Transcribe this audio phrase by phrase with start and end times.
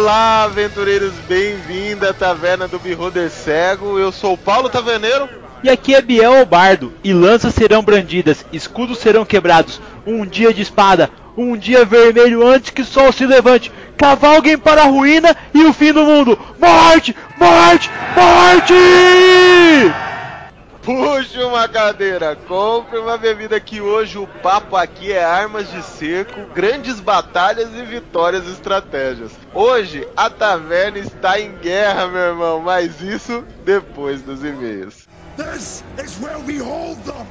[0.00, 3.98] Olá, aventureiros, bem-vindo à Taverna do Beholder Cego.
[3.98, 5.28] Eu sou o Paulo Taverneiro.
[5.62, 10.54] E aqui é Biel o Bardo, e lanças serão brandidas, escudos serão quebrados, um dia
[10.54, 15.36] de espada, um dia vermelho antes que o sol se levante, cavalguem para a ruína
[15.52, 16.38] e o fim do mundo.
[16.58, 17.14] Morte!
[17.38, 17.90] Morte!
[18.16, 18.72] Morte!
[20.82, 26.40] Puxe uma cadeira, compre uma bebida que hoje o papo aqui é armas de cerco,
[26.54, 29.32] grandes batalhas e vitórias e estratégias.
[29.52, 35.06] Hoje a taverna está em guerra, meu irmão, mas isso depois dos e-mails.
[35.36, 37.26] This is where we hold them.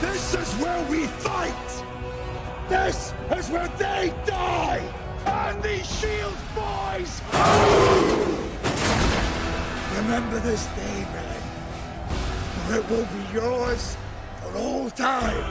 [0.00, 1.54] This is where we fight.
[2.68, 4.82] This is where they die.
[5.26, 7.22] And these shield boys.
[9.96, 11.23] Remember this day, man.
[12.66, 13.96] For it will be yours
[14.40, 15.44] for all time.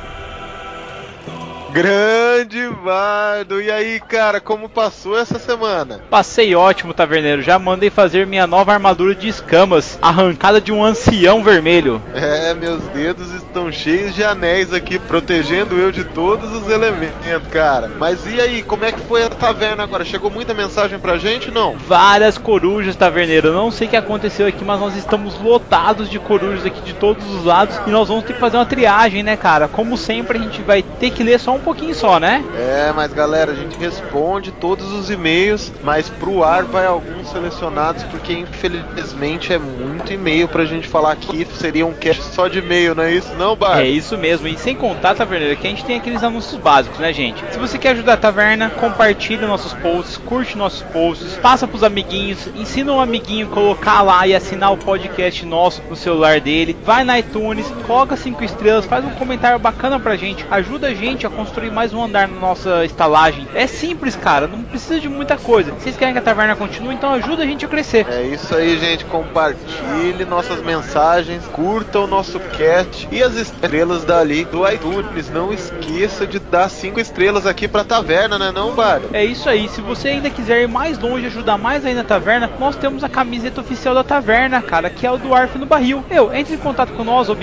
[1.74, 3.60] Grande Bardo!
[3.60, 6.02] E aí, cara, como passou essa semana?
[6.08, 7.42] Passei ótimo, taverneiro.
[7.42, 12.00] Já mandei fazer minha nova armadura de escamas, arrancada de um ancião vermelho.
[12.14, 17.14] É, meus dedos estão cheios de anéis aqui, protegendo eu de todos os elementos,
[17.52, 17.92] cara.
[18.00, 20.04] Mas e aí, como é que foi a taverna agora?
[20.04, 21.78] Chegou muita mensagem pra gente, não?
[21.78, 23.50] Várias corujas, taverneiro.
[23.50, 26.94] Eu não sei o que aconteceu aqui, mas nós estamos lotados de corujas aqui de
[26.94, 29.68] todos os lados e nós vamos ter que fazer uma triagem, né, cara?
[29.68, 32.44] Como sempre, a gente vai ter que ler só um pouquinho só, né?
[32.56, 38.04] É, mas galera, a gente responde todos os e-mails, mas pro ar vai alguns selecionados,
[38.06, 41.48] porque infelizmente é muito e-mail pra gente falar aqui.
[41.54, 43.82] Seria um cast só de e-mail, não é isso, não, Bar?
[43.82, 47.12] É isso mesmo, e sem contar, taverneiro, que a gente tem aqueles anúncios básicos, né,
[47.12, 47.44] gente?
[47.52, 52.48] Se você quer ajudar a taverna, compartilha nossos posts, curte nossos posts, passa pros amiguinhos,
[52.56, 57.04] ensina um amiguinho a colocar lá e assinar o podcast nosso no celular dele, vai
[57.04, 61.30] na iTunes, coloca cinco estrelas, faz um comentário bacana pra gente, ajuda a gente a
[61.30, 63.48] construir mais um andar na nossa estalagem.
[63.54, 65.72] É simples, cara, não precisa de muita coisa.
[65.72, 68.06] Vocês querem que a taverna continue, então ajuda a gente a crescer.
[68.10, 69.06] É isso aí, gente.
[69.06, 75.30] Compartilhe nossas mensagens, curta o nosso cast e as estrelas dali do iTunes.
[75.30, 79.02] Não esqueça de dar cinco estrelas aqui pra taverna, né, não, Bar?
[79.14, 79.68] É isso aí.
[79.68, 83.10] Se você ainda quiser ir mais longe, ajudar mais aí na taverna, nós temos a
[83.10, 86.04] camiseta oficial da taverna, cara, que é o do Arf no Barril.
[86.10, 87.36] Eu, entre em contato com nós, o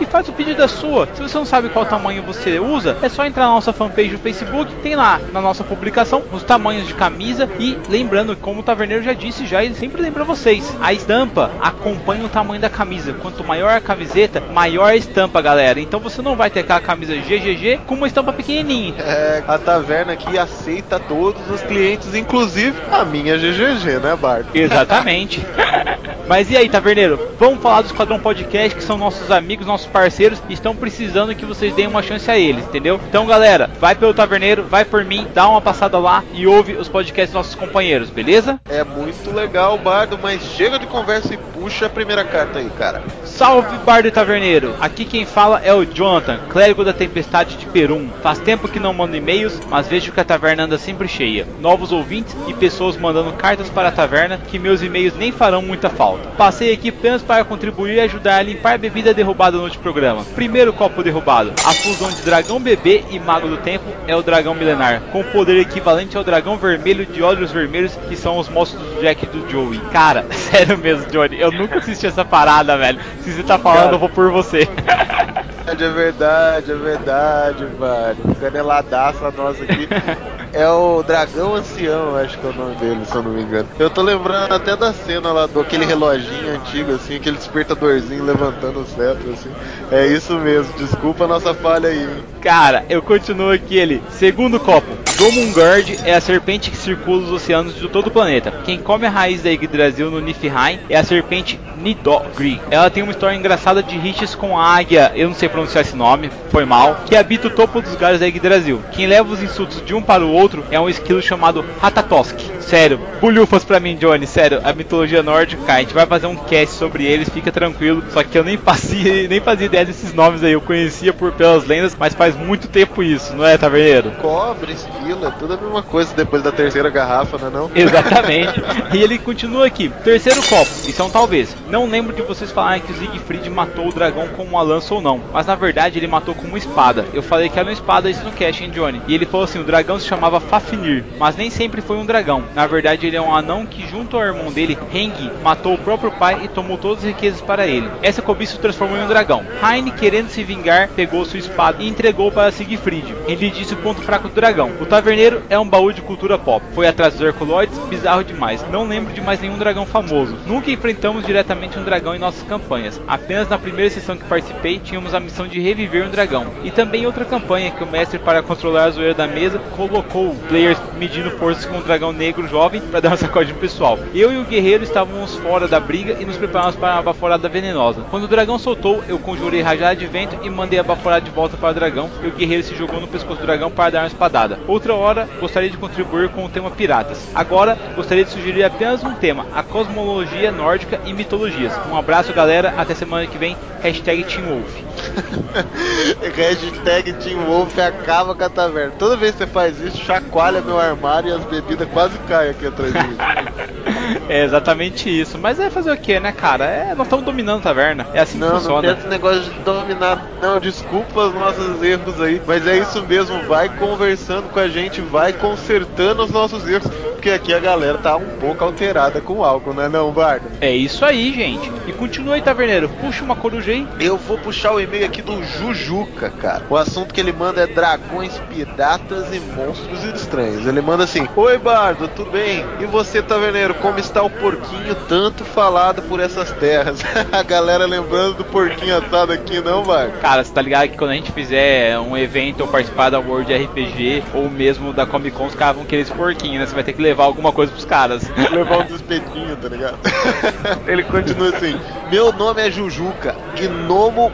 [0.00, 1.08] e faz o pedido da sua.
[1.14, 4.18] Se você não sabe qual tamanho você usa, é só entrar na nossa fanpage do
[4.18, 9.02] Facebook, tem lá na nossa publicação os tamanhos de camisa e lembrando, como o Taverneiro
[9.02, 13.12] já disse já, ele sempre lembra vocês, a estampa acompanha o tamanho da camisa.
[13.14, 13.80] Quanto maior a
[14.12, 15.80] camiseta, maior estampa, galera.
[15.80, 18.94] Então você não vai ter aquela camisa GGG com uma estampa pequenininha.
[18.98, 24.46] É, a taverna aqui aceita todos os clientes, inclusive a minha GGG, né, Bart?
[24.54, 25.44] Exatamente.
[26.28, 27.30] Mas e aí, Taverneiro?
[27.38, 31.44] Vamos falar do Esquadrão Podcast, que são nossos amigos, nossos parceiros, e estão precisando que
[31.44, 33.00] vocês deem uma chance a eles, entendeu?
[33.08, 36.88] Então, galera, vai pelo Taverneiro, vai por mim, dá uma passada lá e ouve os
[36.88, 38.60] podcasts dos nossos companheiros, beleza?
[38.68, 43.02] É muito legal, Bardo, mas chega de conversa e puxa a primeira carta aí, cara.
[43.24, 44.74] Salve, Bardo e Taverneiro!
[44.80, 48.08] Aqui quem fala é o Jonathan, clérigo da Tempestade de Perum.
[48.22, 51.46] Faz tempo que não mando e-mails, mas vejo que a taverna anda sempre cheia.
[51.60, 55.88] Novos ouvintes e pessoas mandando cartas para a taverna que meus e-mails nem farão muita
[55.88, 56.28] falta.
[56.36, 60.24] Passei aqui apenas para contribuir e ajudar a limpar a bebida derrubada no programa.
[60.34, 61.52] Primeiro copo derrubado.
[61.64, 65.58] A fusão de dragão bebê e mago do tempo é o dragão milenar, com poder
[65.60, 69.48] equivalente ao dragão vermelho de olhos vermelhos, que são os monstros do Jack e do
[69.48, 69.80] Joey.
[69.92, 72.98] Cara, sério mesmo, Johnny, eu nunca assisti essa parada, velho.
[73.22, 74.66] Se você tá falando, eu vou por você.
[75.66, 78.36] É verdade, é verdade, mano.
[78.40, 79.88] Caneladaça nossa aqui.
[80.54, 83.66] É o Dragão Ancião, acho que é o nome dele, se eu não me engano.
[83.78, 88.80] Eu tô lembrando até da cena lá do aquele reloginho antigo, assim, aquele despertadorzinho levantando
[88.80, 89.50] o cetro, assim.
[89.90, 92.02] É isso mesmo, desculpa a nossa falha aí.
[92.02, 92.22] Hein?
[92.42, 94.02] Cara, eu continuo aqui ele.
[94.10, 94.88] Segundo copo.
[95.16, 98.52] Domungard é a serpente que circula os oceanos de todo o planeta.
[98.64, 102.60] Quem come a raiz da Yggdrasil no Niflheim é a serpente Nidogri.
[102.70, 105.94] Ela tem uma história engraçada de riches com a águia, eu não sei pronunciar esse
[105.94, 108.82] nome, foi mal, que habita o topo dos galhos da Yggdrasil.
[108.92, 112.38] Quem leva os insultos de um para o outro é um esquilo chamado Ratatosk.
[112.60, 116.74] Sério, bulhufas pra mim, Johnny, sério, a mitologia nórdica, a gente vai fazer um cast
[116.76, 118.02] sobre eles, fica tranquilo.
[118.10, 121.66] Só que eu nem fazia, nem fazia ideia desses nomes aí, eu conhecia por pelas
[121.66, 124.12] lendas, mas faz muito tempo isso, não é, Taverneiro?
[124.12, 127.70] Cobre, esquilo, é tudo a mesma coisa depois da terceira garrafa, não é não?
[127.74, 128.62] Exatamente.
[128.94, 129.90] e ele continua aqui.
[130.02, 131.54] Terceiro copo, isso é um talvez.
[131.68, 135.00] Não lembro de vocês falarem que o Siegfried matou o dragão com uma lança ou
[135.00, 137.04] não, mas mas na verdade ele matou com uma espada.
[137.12, 139.02] Eu falei que era uma espada isso no cast, hein, Johnny?
[139.08, 142.44] E ele falou assim: o dragão se chamava Fafnir, mas nem sempre foi um dragão.
[142.54, 146.12] Na verdade, ele é um anão que, junto ao irmão dele, Heng, matou o próprio
[146.12, 147.90] pai e tomou todas as riquezas para ele.
[148.02, 149.44] Essa cobiça o transformou em um dragão.
[149.60, 153.12] Heine, querendo se vingar, pegou sua espada e entregou para Siegfried.
[153.26, 154.70] Ele disse o ponto fraco do dragão.
[154.80, 156.64] O taverneiro é um baú de cultura pop.
[156.72, 158.64] Foi atrás dos Herculoides, bizarro demais.
[158.70, 160.38] Não lembro de mais nenhum dragão famoso.
[160.46, 163.00] Nunca enfrentamos diretamente um dragão em nossas campanhas.
[163.08, 166.46] Apenas na primeira sessão que participei, tínhamos a missão de reviver um dragão.
[166.62, 170.78] E também outra campanha que o mestre, para controlar a zoeira da mesa, colocou players
[170.98, 173.98] medindo forças com um dragão negro jovem para dar uma sacode pessoal.
[174.14, 178.02] Eu e o guerreiro estávamos fora da briga e nos preparamos para uma baforada venenosa.
[178.10, 181.56] Quando o dragão soltou, eu conjurei rajada de vento e mandei a baforada de volta
[181.56, 182.10] para o dragão.
[182.22, 184.58] E o guerreiro se jogou no pescoço do dragão para dar uma espadada.
[184.66, 187.28] Outra hora, gostaria de contribuir com o tema piratas.
[187.34, 191.72] Agora, gostaria de sugerir apenas um tema: a cosmologia nórdica e mitologias.
[191.90, 192.74] Um abraço, galera.
[192.76, 193.56] Até semana que vem.
[193.82, 194.91] Hashtag Team Wolf.
[196.34, 198.92] Hashtag Team Wolf acaba com a taverna.
[198.98, 202.66] Toda vez que você faz isso, chacoalha meu armário e as bebidas quase caem aqui
[202.66, 203.16] atrás de mim.
[204.28, 205.38] é exatamente isso.
[205.38, 206.64] Mas é fazer o que, né, cara?
[206.64, 208.06] É, nós estamos dominando a taverna.
[208.14, 208.88] É assim não, que funciona.
[208.88, 210.26] Não tem esse negócio de dominar.
[210.40, 212.40] Não, desculpa os nossos erros aí.
[212.46, 213.42] Mas é isso mesmo.
[213.46, 216.90] Vai conversando com a gente, vai consertando os nossos erros.
[217.12, 220.48] Porque aqui a galera tá um pouco alterada com o álcool, né, não, Bardo?
[220.60, 221.70] É isso aí, gente.
[221.86, 222.88] E continua aí, taverneiro.
[222.88, 223.86] Puxa uma coruja aí.
[224.00, 226.64] Eu vou puxar o e-mail aqui do Jujuca, cara.
[226.68, 230.66] O assunto que ele manda é dragões, piratas e monstros estranhos.
[230.66, 232.64] Ele manda assim: Oi, Bardo, tudo bem?
[232.80, 237.00] E você, taverneiro, como está o porquinho tanto falado por essas terras?
[237.32, 240.18] a galera lembrando do porquinho assado aqui, não, Bardo?
[240.20, 243.52] Cara, você tá ligado que quando a gente fizer um evento ou participar da World
[243.52, 246.66] RPG ou mesmo da Comic Con, os caras vão querer esse porquinho, né?
[246.66, 248.22] Você vai ter que levar alguma coisa pros caras.
[248.50, 249.98] levar um espetinhos, tá ligado?
[250.86, 251.78] ele continua assim:
[252.10, 254.32] Meu nome é Jujuca, Gnomo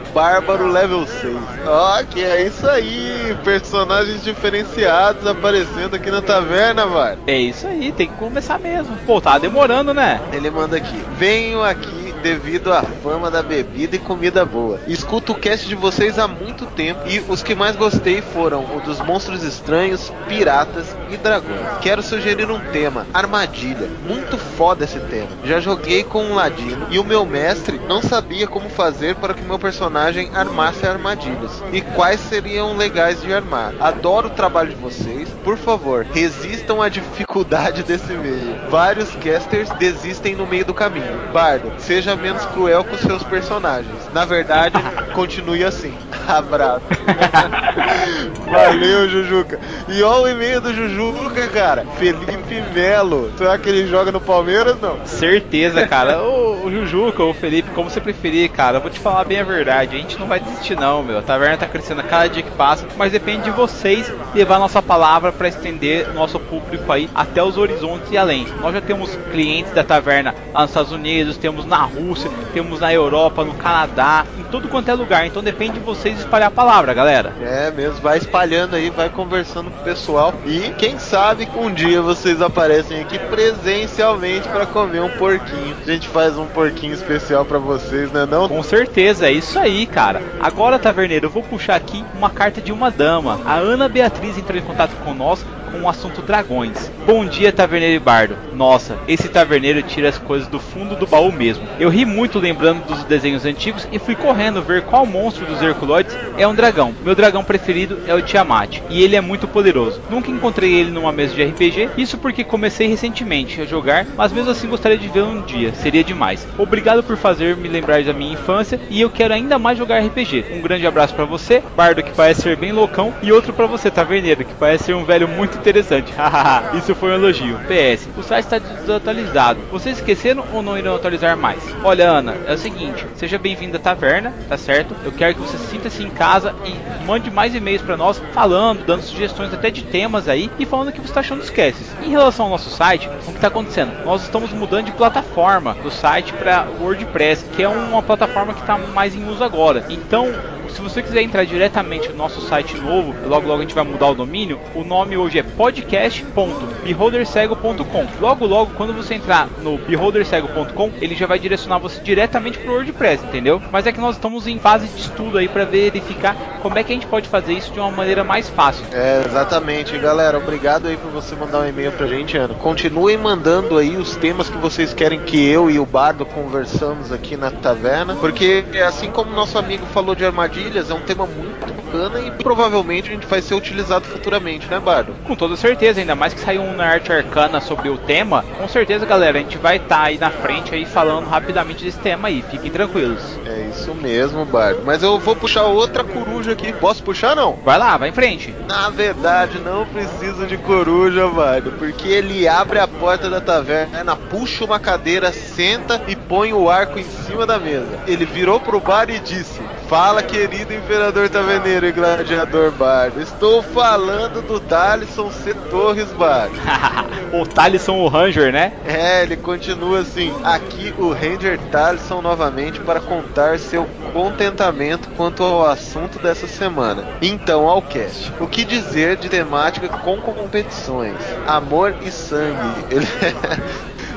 [0.58, 1.36] Bárbaro Level 6.
[1.66, 7.22] Ó, oh, que é isso aí, personagens diferenciados aparecendo aqui na taverna, mano.
[7.26, 8.96] É isso aí, tem que começar mesmo.
[9.06, 10.20] Pô, tá demorando, né?
[10.32, 14.80] Ele manda aqui: Venho aqui devido à fama da bebida e comida boa.
[14.86, 18.80] Escuto o cast de vocês há muito tempo e os que mais gostei foram o
[18.80, 21.78] dos monstros estranhos, piratas e dragões.
[21.80, 23.88] Quero sugerir um tema: armadilha.
[24.06, 25.28] Muito foda esse tema.
[25.44, 29.42] Já joguei com um ladino e o meu mestre não sabia como fazer para que
[29.42, 33.74] meu personagem armasse armadilhas e quais seriam legais de armar.
[33.80, 35.28] Adoro o trabalho de vocês.
[35.44, 38.70] Por favor, resistam à dificuldade desse meio.
[38.70, 41.32] Vários casters desistem no meio do caminho.
[41.32, 44.08] Bardo, seja menos cruel com seus personagens.
[44.12, 44.76] Na verdade,
[45.14, 45.94] continue assim.
[46.28, 46.82] Abraço.
[48.50, 49.58] Valeu, Jujuca.
[49.88, 51.86] E olha o e-mail do Jujuca, cara.
[51.98, 53.32] Felipe Melo.
[53.36, 54.98] Será que ele joga no Palmeiras, não?
[55.06, 56.22] Certeza, cara.
[56.22, 58.76] o, o Jujuca ou o Felipe, como você preferir, cara.
[58.76, 59.96] Eu vou te falar bem a verdade.
[59.96, 61.18] A gente não vai desistir, não, meu.
[61.18, 62.86] A taverna tá crescendo a cada dia que passa.
[62.96, 68.10] Mas depende de vocês levar nossa palavra para estender nosso público aí até os horizontes
[68.12, 68.46] e além.
[68.60, 72.92] Nós já temos clientes da taverna lá nos Estados Unidos, temos na Rússia, temos na
[72.92, 75.26] Europa, no Canadá, em todo quanto é lugar.
[75.26, 77.32] Então depende de vocês espalhar a palavra, galera.
[77.42, 80.34] É mesmo, vai espalhando aí, vai conversando com o pessoal.
[80.46, 85.76] E quem sabe um dia vocês aparecem aqui presencialmente para comer um porquinho.
[85.86, 88.48] A gente faz um porquinho especial para vocês, né não?
[88.48, 90.22] Com certeza, é isso aí, cara.
[90.40, 93.40] Agora, taverneiro, eu vou puxar aqui uma carta de uma dama.
[93.44, 96.90] A Ana Beatriz entrou em contato com nós com o assunto dragões.
[97.06, 98.36] Bom dia, taverneiro e bardo.
[98.54, 101.66] Nossa, esse taverneiro tira as coisas do fundo do baú mesmo.
[101.78, 106.16] Eu ri muito lembrando dos desenhos antigos e fui correndo ver qual monstro dos Herculoides
[106.36, 106.94] é um dragão.
[107.04, 110.00] Meu dragão preferido é o Tiamat, e ele é muito poderoso.
[110.10, 114.50] Nunca encontrei ele numa mesa de RPG, isso porque comecei recentemente a jogar, mas mesmo
[114.50, 116.46] assim gostaria de vê-lo um dia, seria demais.
[116.58, 120.46] Obrigado por fazer me lembrar da minha infância e eu quero ainda mais jogar RPG.
[120.52, 123.90] Um grande abraço para você, bardo que parece ser bem loucão, e outro para você,
[123.90, 126.12] taverneiro, que parece ser um velho muito interessante.
[126.76, 127.58] Isso foi um elogio.
[127.66, 129.60] PS, o site está desatualizado.
[129.70, 131.62] Vocês esqueceram ou não irão atualizar mais?
[131.84, 134.96] Olha, Ana, é o seguinte, seja bem-vindo à taverna, tá certo?
[135.04, 139.02] Eu quero que você sinta-se em casa e mande mais e-mails para nós falando, dando
[139.02, 141.94] sugestões até de temas aí e falando o que você está achando dos casts.
[142.04, 144.04] Em relação ao nosso site, o que está acontecendo?
[144.04, 148.76] Nós estamos mudando de plataforma do site para WordPress, que é uma plataforma que está
[148.76, 149.86] mais em uso agora.
[149.88, 150.34] Então,
[150.78, 154.08] se você quiser entrar diretamente no nosso site novo, logo logo a gente vai mudar
[154.08, 154.58] o domínio.
[154.74, 158.06] O nome hoje é podcast.beholdercego.com.
[158.20, 162.72] Logo logo, quando você entrar no beholdercego.com, ele já vai direcionar redirecionar você diretamente pro
[162.72, 163.60] WordPress, entendeu?
[163.70, 166.92] Mas é que nós estamos em fase de estudo aí para verificar como é que
[166.92, 168.84] a gente pode fazer isso de uma maneira mais fácil.
[168.92, 170.38] É, exatamente, galera.
[170.38, 172.54] Obrigado aí por você mandar um e-mail pra gente, Ana.
[172.54, 177.36] Continuem mandando aí os temas que vocês querem que eu e o Bardo conversamos aqui
[177.36, 182.20] na taverna, porque assim como nosso amigo falou de armadilhas, é um tema muito bacana
[182.20, 185.14] e provavelmente a gente vai ser utilizado futuramente, né, Bardo?
[185.26, 188.68] Com toda certeza, ainda mais que saiu um na arte arcana sobre o tema, com
[188.68, 192.28] certeza, galera, a gente vai estar tá aí na frente aí falando rapidamente desse tema
[192.28, 192.42] aí.
[192.50, 193.22] Fiquem tranquilos.
[193.44, 194.82] É isso mesmo, Bardo.
[194.84, 196.72] Mas eu vou puxar outra coruja aqui.
[196.72, 197.58] Posso puxar não?
[197.64, 198.54] Vai lá, vai em frente.
[198.66, 204.64] Na verdade, não preciso de coruja, Bardo, porque ele abre a porta da taverna, puxa
[204.64, 208.00] uma cadeira, senta e põe o arco em cima da mesa.
[208.06, 213.22] Ele virou pro bar e disse: Fala, querido imperador taverneiro e gladiador Bardo.
[213.22, 215.54] Estou falando do Talisson C.
[215.70, 216.54] Torres Bardo.
[217.32, 218.74] o Talisson o Ranger, né?
[218.84, 220.30] É, ele continua assim.
[220.44, 227.06] Aqui o Ranger Talisson novamente para contar seu contentamento quanto ao assunto dessa semana.
[227.22, 228.32] Então, ao cast.
[228.38, 231.16] O que dizer de temática com competições?
[231.46, 232.84] Amor e sangue.
[232.90, 233.06] Ele...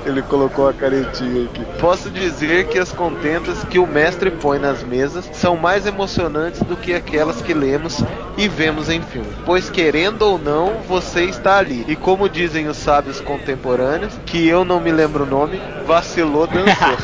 [0.06, 1.64] Ele colocou a caretinha aqui.
[1.80, 6.76] Posso dizer que as contentas que o mestre põe nas mesas são mais emocionantes do
[6.76, 8.04] que aquelas que lemos
[8.38, 9.30] e vemos em filme.
[9.46, 11.86] Pois querendo ou não, você está ali.
[11.88, 16.98] E como dizem os sábios contemporâneos, que eu não me lembro o nome, vacilou, dançou.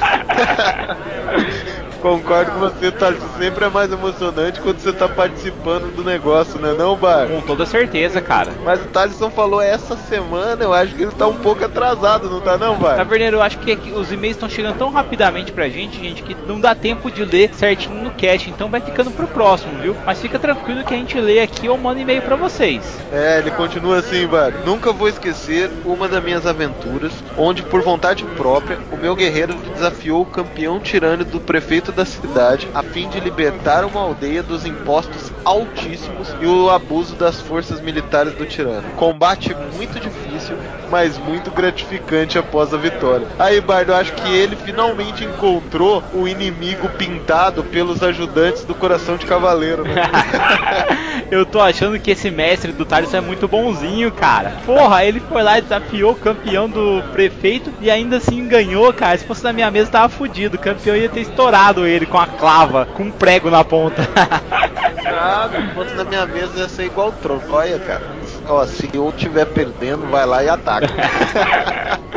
[2.01, 3.21] Concordo com você, Thales.
[3.37, 7.27] Sempre é mais emocionante quando você tá participando do negócio, né não, Bar?
[7.27, 8.51] Com toda certeza, cara.
[8.63, 12.41] Mas o Thaleson falou essa semana, eu acho que ele tá um pouco atrasado, não
[12.41, 12.95] tá não, Bar?
[12.95, 16.59] Taverneiro, eu acho que os e-mails estão chegando tão rapidamente pra gente, gente, que não
[16.59, 19.95] dá tempo de ler certinho no cast, então vai ficando pro próximo, viu?
[20.05, 22.83] Mas fica tranquilo que a gente lê aqui ou manda e-mail pra vocês.
[23.11, 24.53] É, ele continua assim, Bar.
[24.65, 30.21] Nunca vou esquecer uma das minhas aventuras, onde por vontade própria, o meu guerreiro desafiou
[30.21, 35.31] o campeão tirano do prefeito da cidade a fim de libertar uma aldeia dos impostos
[35.43, 38.89] altíssimos e o abuso das forças militares do tirano.
[38.95, 40.55] Combate muito difícil,
[40.89, 43.27] mas muito gratificante após a vitória.
[43.39, 49.25] Aí, Bardo, acho que ele finalmente encontrou o inimigo pintado pelos ajudantes do coração de
[49.25, 49.95] cavaleiro, né?
[51.29, 54.53] eu tô achando que esse mestre do Thales é muito bonzinho, cara.
[54.65, 59.17] Porra, ele foi lá e desafiou o campeão do prefeito e ainda assim ganhou, cara.
[59.17, 60.55] Se fosse na minha mesa, tava fudido.
[60.55, 64.07] O campeão ia ter estourado ele com a clava, com um prego na ponta.
[65.05, 68.03] ah, se fosse na minha mesa ia ser igual Troia, cara.
[68.47, 70.87] Ó, se eu estiver perdendo, vai lá e ataca.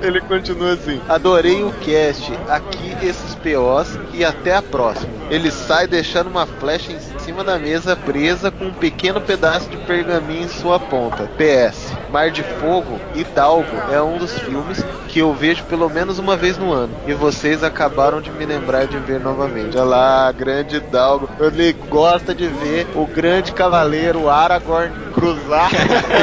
[0.00, 5.17] Ele continua assim: Adorei o cast, aqui esses POs e até a próxima.
[5.30, 9.76] Ele sai deixando uma flecha em cima da mesa presa com um pequeno pedaço de
[9.76, 11.28] pergaminho em sua ponta.
[11.36, 16.18] PS: Mar de Fogo e Dalgo é um dos filmes que eu vejo pelo menos
[16.18, 16.94] uma vez no ano.
[17.06, 19.76] E vocês acabaram de me lembrar de ver novamente.
[19.76, 21.28] Olha lá, grande Dalgo.
[21.40, 25.70] Ele gosta de ver o grande cavaleiro Aragorn cruzar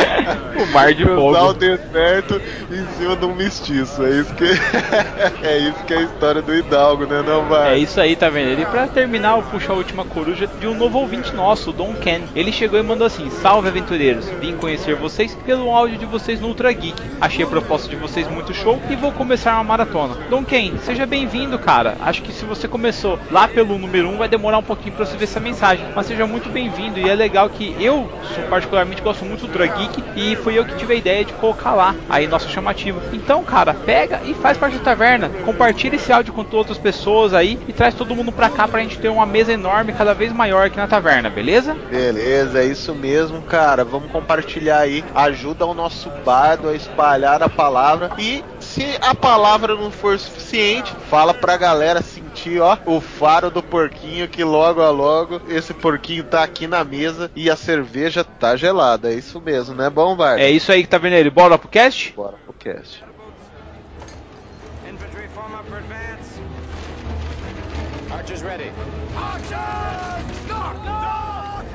[0.57, 1.49] o mar de cruzar fogo.
[1.49, 4.03] o deserto em cima de um mestiço.
[4.03, 4.45] É isso que
[5.45, 7.75] é isso que é a história do Hidalgo, né, não vai?
[7.75, 8.61] É isso aí, tá vendo?
[8.61, 11.93] E pra terminar, eu puxo a última coruja de um novo ouvinte nosso, o Don
[11.95, 12.21] Ken.
[12.33, 16.47] Ele chegou e mandou assim: Salve aventureiros, vim conhecer vocês pelo áudio de vocês no
[16.47, 16.95] Ultra Geek.
[17.19, 20.15] Achei a proposta de vocês muito show e vou começar uma maratona.
[20.29, 21.97] Don Ken, seja bem-vindo, cara.
[21.99, 25.17] Acho que se você começou lá pelo número 1, vai demorar um pouquinho pra você
[25.17, 25.85] ver essa mensagem.
[25.93, 28.09] Mas seja muito bem-vindo e é legal que eu,
[28.49, 31.73] particularmente, gosto muito do Ultra Geek e foi eu que tive a ideia de colocar
[31.73, 33.01] lá aí nossa chamativa.
[33.11, 35.27] Então, cara, pega e faz parte da taverna.
[35.43, 38.99] Compartilha esse áudio com outras pessoas aí e traz todo mundo pra cá pra gente
[38.99, 41.75] ter uma mesa enorme, cada vez maior aqui na taverna, beleza?
[41.89, 43.83] Beleza, é isso mesmo, cara.
[43.83, 45.03] Vamos compartilhar aí.
[45.13, 50.93] Ajuda o nosso bardo a espalhar a palavra e se a palavra não for suficiente,
[51.09, 56.23] fala pra galera sentir, ó, o faro do porquinho que logo a logo esse porquinho
[56.23, 59.11] tá aqui na mesa e a cerveja tá gelada.
[59.11, 60.15] É isso mesmo, né, bom?
[60.37, 61.29] É isso aí que tá vendo ele.
[61.29, 62.13] Bora pro cast?
[62.15, 63.03] Bora pro cast.
[68.15, 68.71] Archers ready.
[69.13, 70.47] Archers!
[70.47, 70.85] Knock!
[70.85, 71.65] Knock!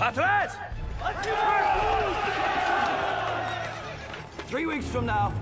[0.00, 2.31] Athlete!
[4.52, 5.32] Three weeks from now,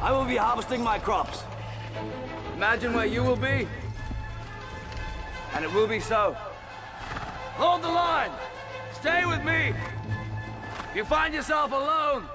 [0.00, 1.42] I will be harvesting my crops.
[2.54, 3.66] Imagine where you will be.
[5.54, 6.36] And it will be so.
[7.56, 8.30] Hold the line!
[8.92, 9.74] Stay with me!
[10.88, 12.28] If you find yourself alone,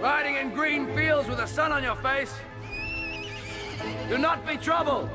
[0.00, 2.34] riding in green fields with the sun on your face,
[4.08, 5.08] do not be troubled.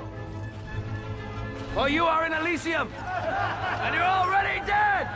[1.73, 5.09] For you are in Elysium, and you're already dead!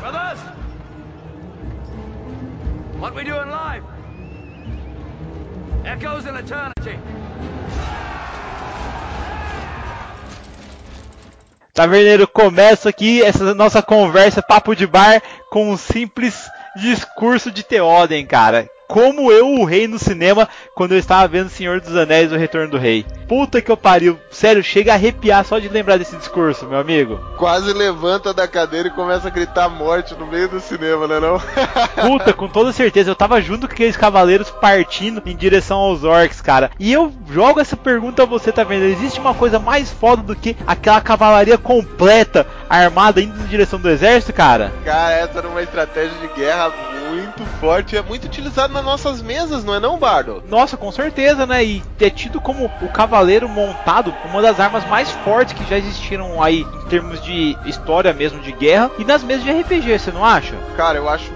[0.00, 0.67] Brothers,
[2.98, 3.84] what we do in life
[5.84, 6.98] echoes in eternity.
[11.72, 18.26] Taverneiro, começa aqui essa nossa conversa, papo de bar, com um simples discurso de Theoden,
[18.26, 22.36] cara como eu o rei no cinema quando eu estava vendo Senhor dos Anéis, O
[22.36, 23.04] Retorno do Rei.
[23.28, 24.18] Puta que eu pariu.
[24.30, 27.20] Sério, chega a arrepiar só de lembrar desse discurso, meu amigo.
[27.36, 31.38] Quase levanta da cadeira e começa a gritar morte no meio do cinema, né não?
[32.08, 33.10] Puta, com toda certeza.
[33.10, 36.70] Eu tava junto com aqueles cavaleiros partindo em direção aos orcs, cara.
[36.80, 38.84] E eu jogo essa pergunta a você, tá vendo?
[38.84, 43.90] Existe uma coisa mais foda do que aquela cavalaria completa, armada, indo em direção do
[43.90, 44.72] exército, cara?
[44.84, 46.72] Cara, essa era uma estratégia de guerra
[47.10, 50.42] muito forte e é muito utilizada nas nossas mesas, não é não, Bardo?
[50.48, 51.64] Nossa, com certeza, né?
[51.64, 56.42] E é tido como o cavaleiro montado uma das armas mais fortes que já existiram
[56.42, 60.24] aí em termos de história mesmo de guerra e nas mesas de RPG, você não
[60.24, 60.54] acha?
[60.76, 61.30] Cara, eu acho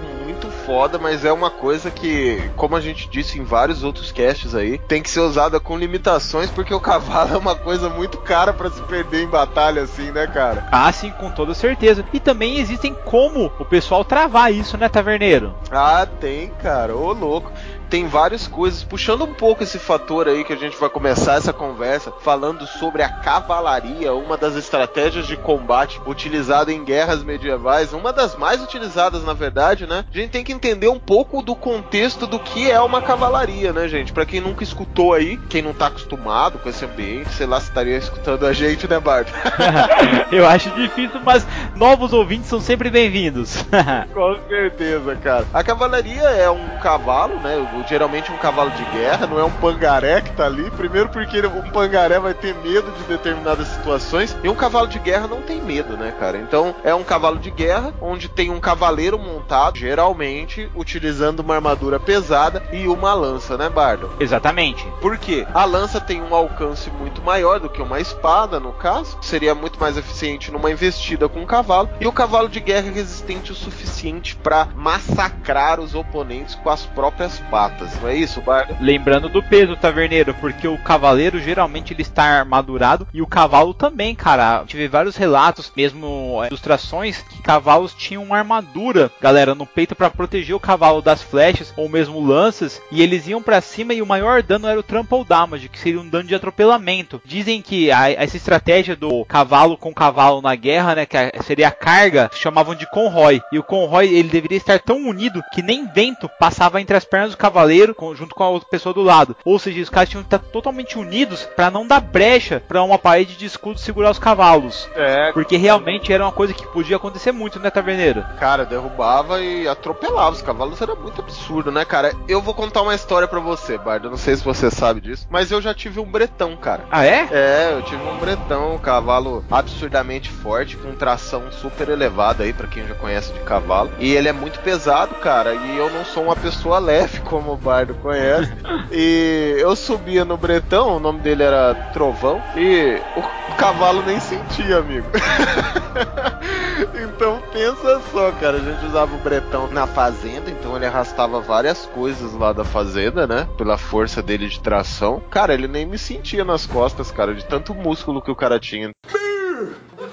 [0.65, 4.77] foda, mas é uma coisa que, como a gente disse em vários outros casts aí,
[4.77, 8.69] tem que ser usada com limitações, porque o cavalo é uma coisa muito cara para
[8.69, 10.67] se perder em batalha assim, né, cara?
[10.71, 12.05] Ah, sim, com toda certeza.
[12.13, 15.53] E também existem como o pessoal travar isso, né, taverneiro?
[15.71, 16.95] Ah, tem, cara.
[16.95, 17.51] Ô, louco
[17.93, 21.53] tem várias coisas, puxando um pouco esse fator aí que a gente vai começar essa
[21.53, 28.11] conversa, falando sobre a cavalaria, uma das estratégias de combate utilizada em guerras medievais, uma
[28.11, 30.05] das mais utilizadas na verdade, né?
[30.11, 33.87] A gente tem que entender um pouco do contexto do que é uma cavalaria, né,
[33.87, 34.13] gente?
[34.13, 37.67] Para quem nunca escutou aí, quem não tá acostumado com esse ambiente, sei lá se
[37.67, 39.27] estaria escutando a gente, né, Bart?
[40.31, 41.45] Eu acho difícil, mas
[41.75, 43.65] novos ouvintes são sempre bem-vindos.
[44.13, 45.45] com certeza, cara.
[45.53, 47.55] A cavalaria é um cavalo, né?
[47.87, 50.69] geralmente um cavalo de guerra, não é um pangaré que tá ali.
[50.71, 55.27] Primeiro porque um pangaré vai ter medo de determinadas situações e um cavalo de guerra
[55.27, 56.37] não tem medo, né, cara?
[56.37, 60.42] Então é um cavalo de guerra onde tem um cavaleiro montado, geralmente
[60.75, 64.11] utilizando uma armadura pesada e uma lança, né, Bardo?
[64.19, 64.85] Exatamente.
[65.01, 65.45] Por quê?
[65.53, 69.17] A lança tem um alcance muito maior do que uma espada, no caso.
[69.21, 71.89] Seria muito mais eficiente numa investida com um cavalo.
[71.99, 76.85] E o cavalo de guerra é resistente o suficiente para massacrar os oponentes com as
[76.85, 78.75] próprias patas não é isso, Bardo?
[78.79, 84.13] Lembrando do peso, taverneiro, porque o cavaleiro geralmente ele está armadurado e o cavalo também,
[84.13, 84.63] cara.
[84.65, 90.09] Tive vários relatos, mesmo é, ilustrações, que cavalos tinham uma armadura, galera, no peito para
[90.09, 94.05] proteger o cavalo das flechas ou mesmo lanças, e eles iam para cima e o
[94.05, 97.21] maior dano era o trample damage, que seria um dano de atropelamento.
[97.25, 101.71] Dizem que a, essa estratégia do cavalo com cavalo na guerra, né, que seria a
[101.71, 103.41] carga, chamavam de conroy.
[103.51, 107.31] E o conroy ele deveria estar tão unido que nem vento passava entre as pernas
[107.31, 109.35] do cavaleiro junto com a outra pessoa do lado.
[109.45, 112.97] Ou seja, os caras tinham que estar totalmente unidos para não dar brecha para uma
[112.97, 114.89] parede de escudo segurar os cavalos.
[114.95, 115.31] É.
[115.31, 118.25] Porque realmente era uma coisa que podia acontecer muito, né, Taverneiro?
[118.39, 122.13] Cara, derrubava e atropelava os cavalos, era muito absurdo, né, cara?
[122.27, 124.09] Eu vou contar uma história para você, Bardo.
[124.09, 126.85] Não sei se você sabe disso, mas eu já tive um bretão, cara.
[126.91, 127.27] Ah, é?
[127.31, 132.67] É, eu tive um bretão, um cavalo absurdamente forte, com tração super elevada aí, para
[132.67, 133.91] quem já conhece de cavalo.
[133.99, 137.57] E ele é muito pesado, cara, e eu não sou uma pessoa leve como o
[137.57, 138.51] Bardo conhece.
[138.91, 144.77] e eu subia no Bretão, o nome dele era Trovão, e o cavalo nem sentia,
[144.77, 145.07] amigo.
[147.03, 151.85] então pensa só, cara, a gente usava o Bretão na fazenda, então ele arrastava várias
[151.87, 153.47] coisas lá da fazenda, né?
[153.57, 155.19] Pela força dele de tração.
[155.31, 158.91] Cara, ele nem me sentia nas costas, cara, de tanto músculo que o cara tinha.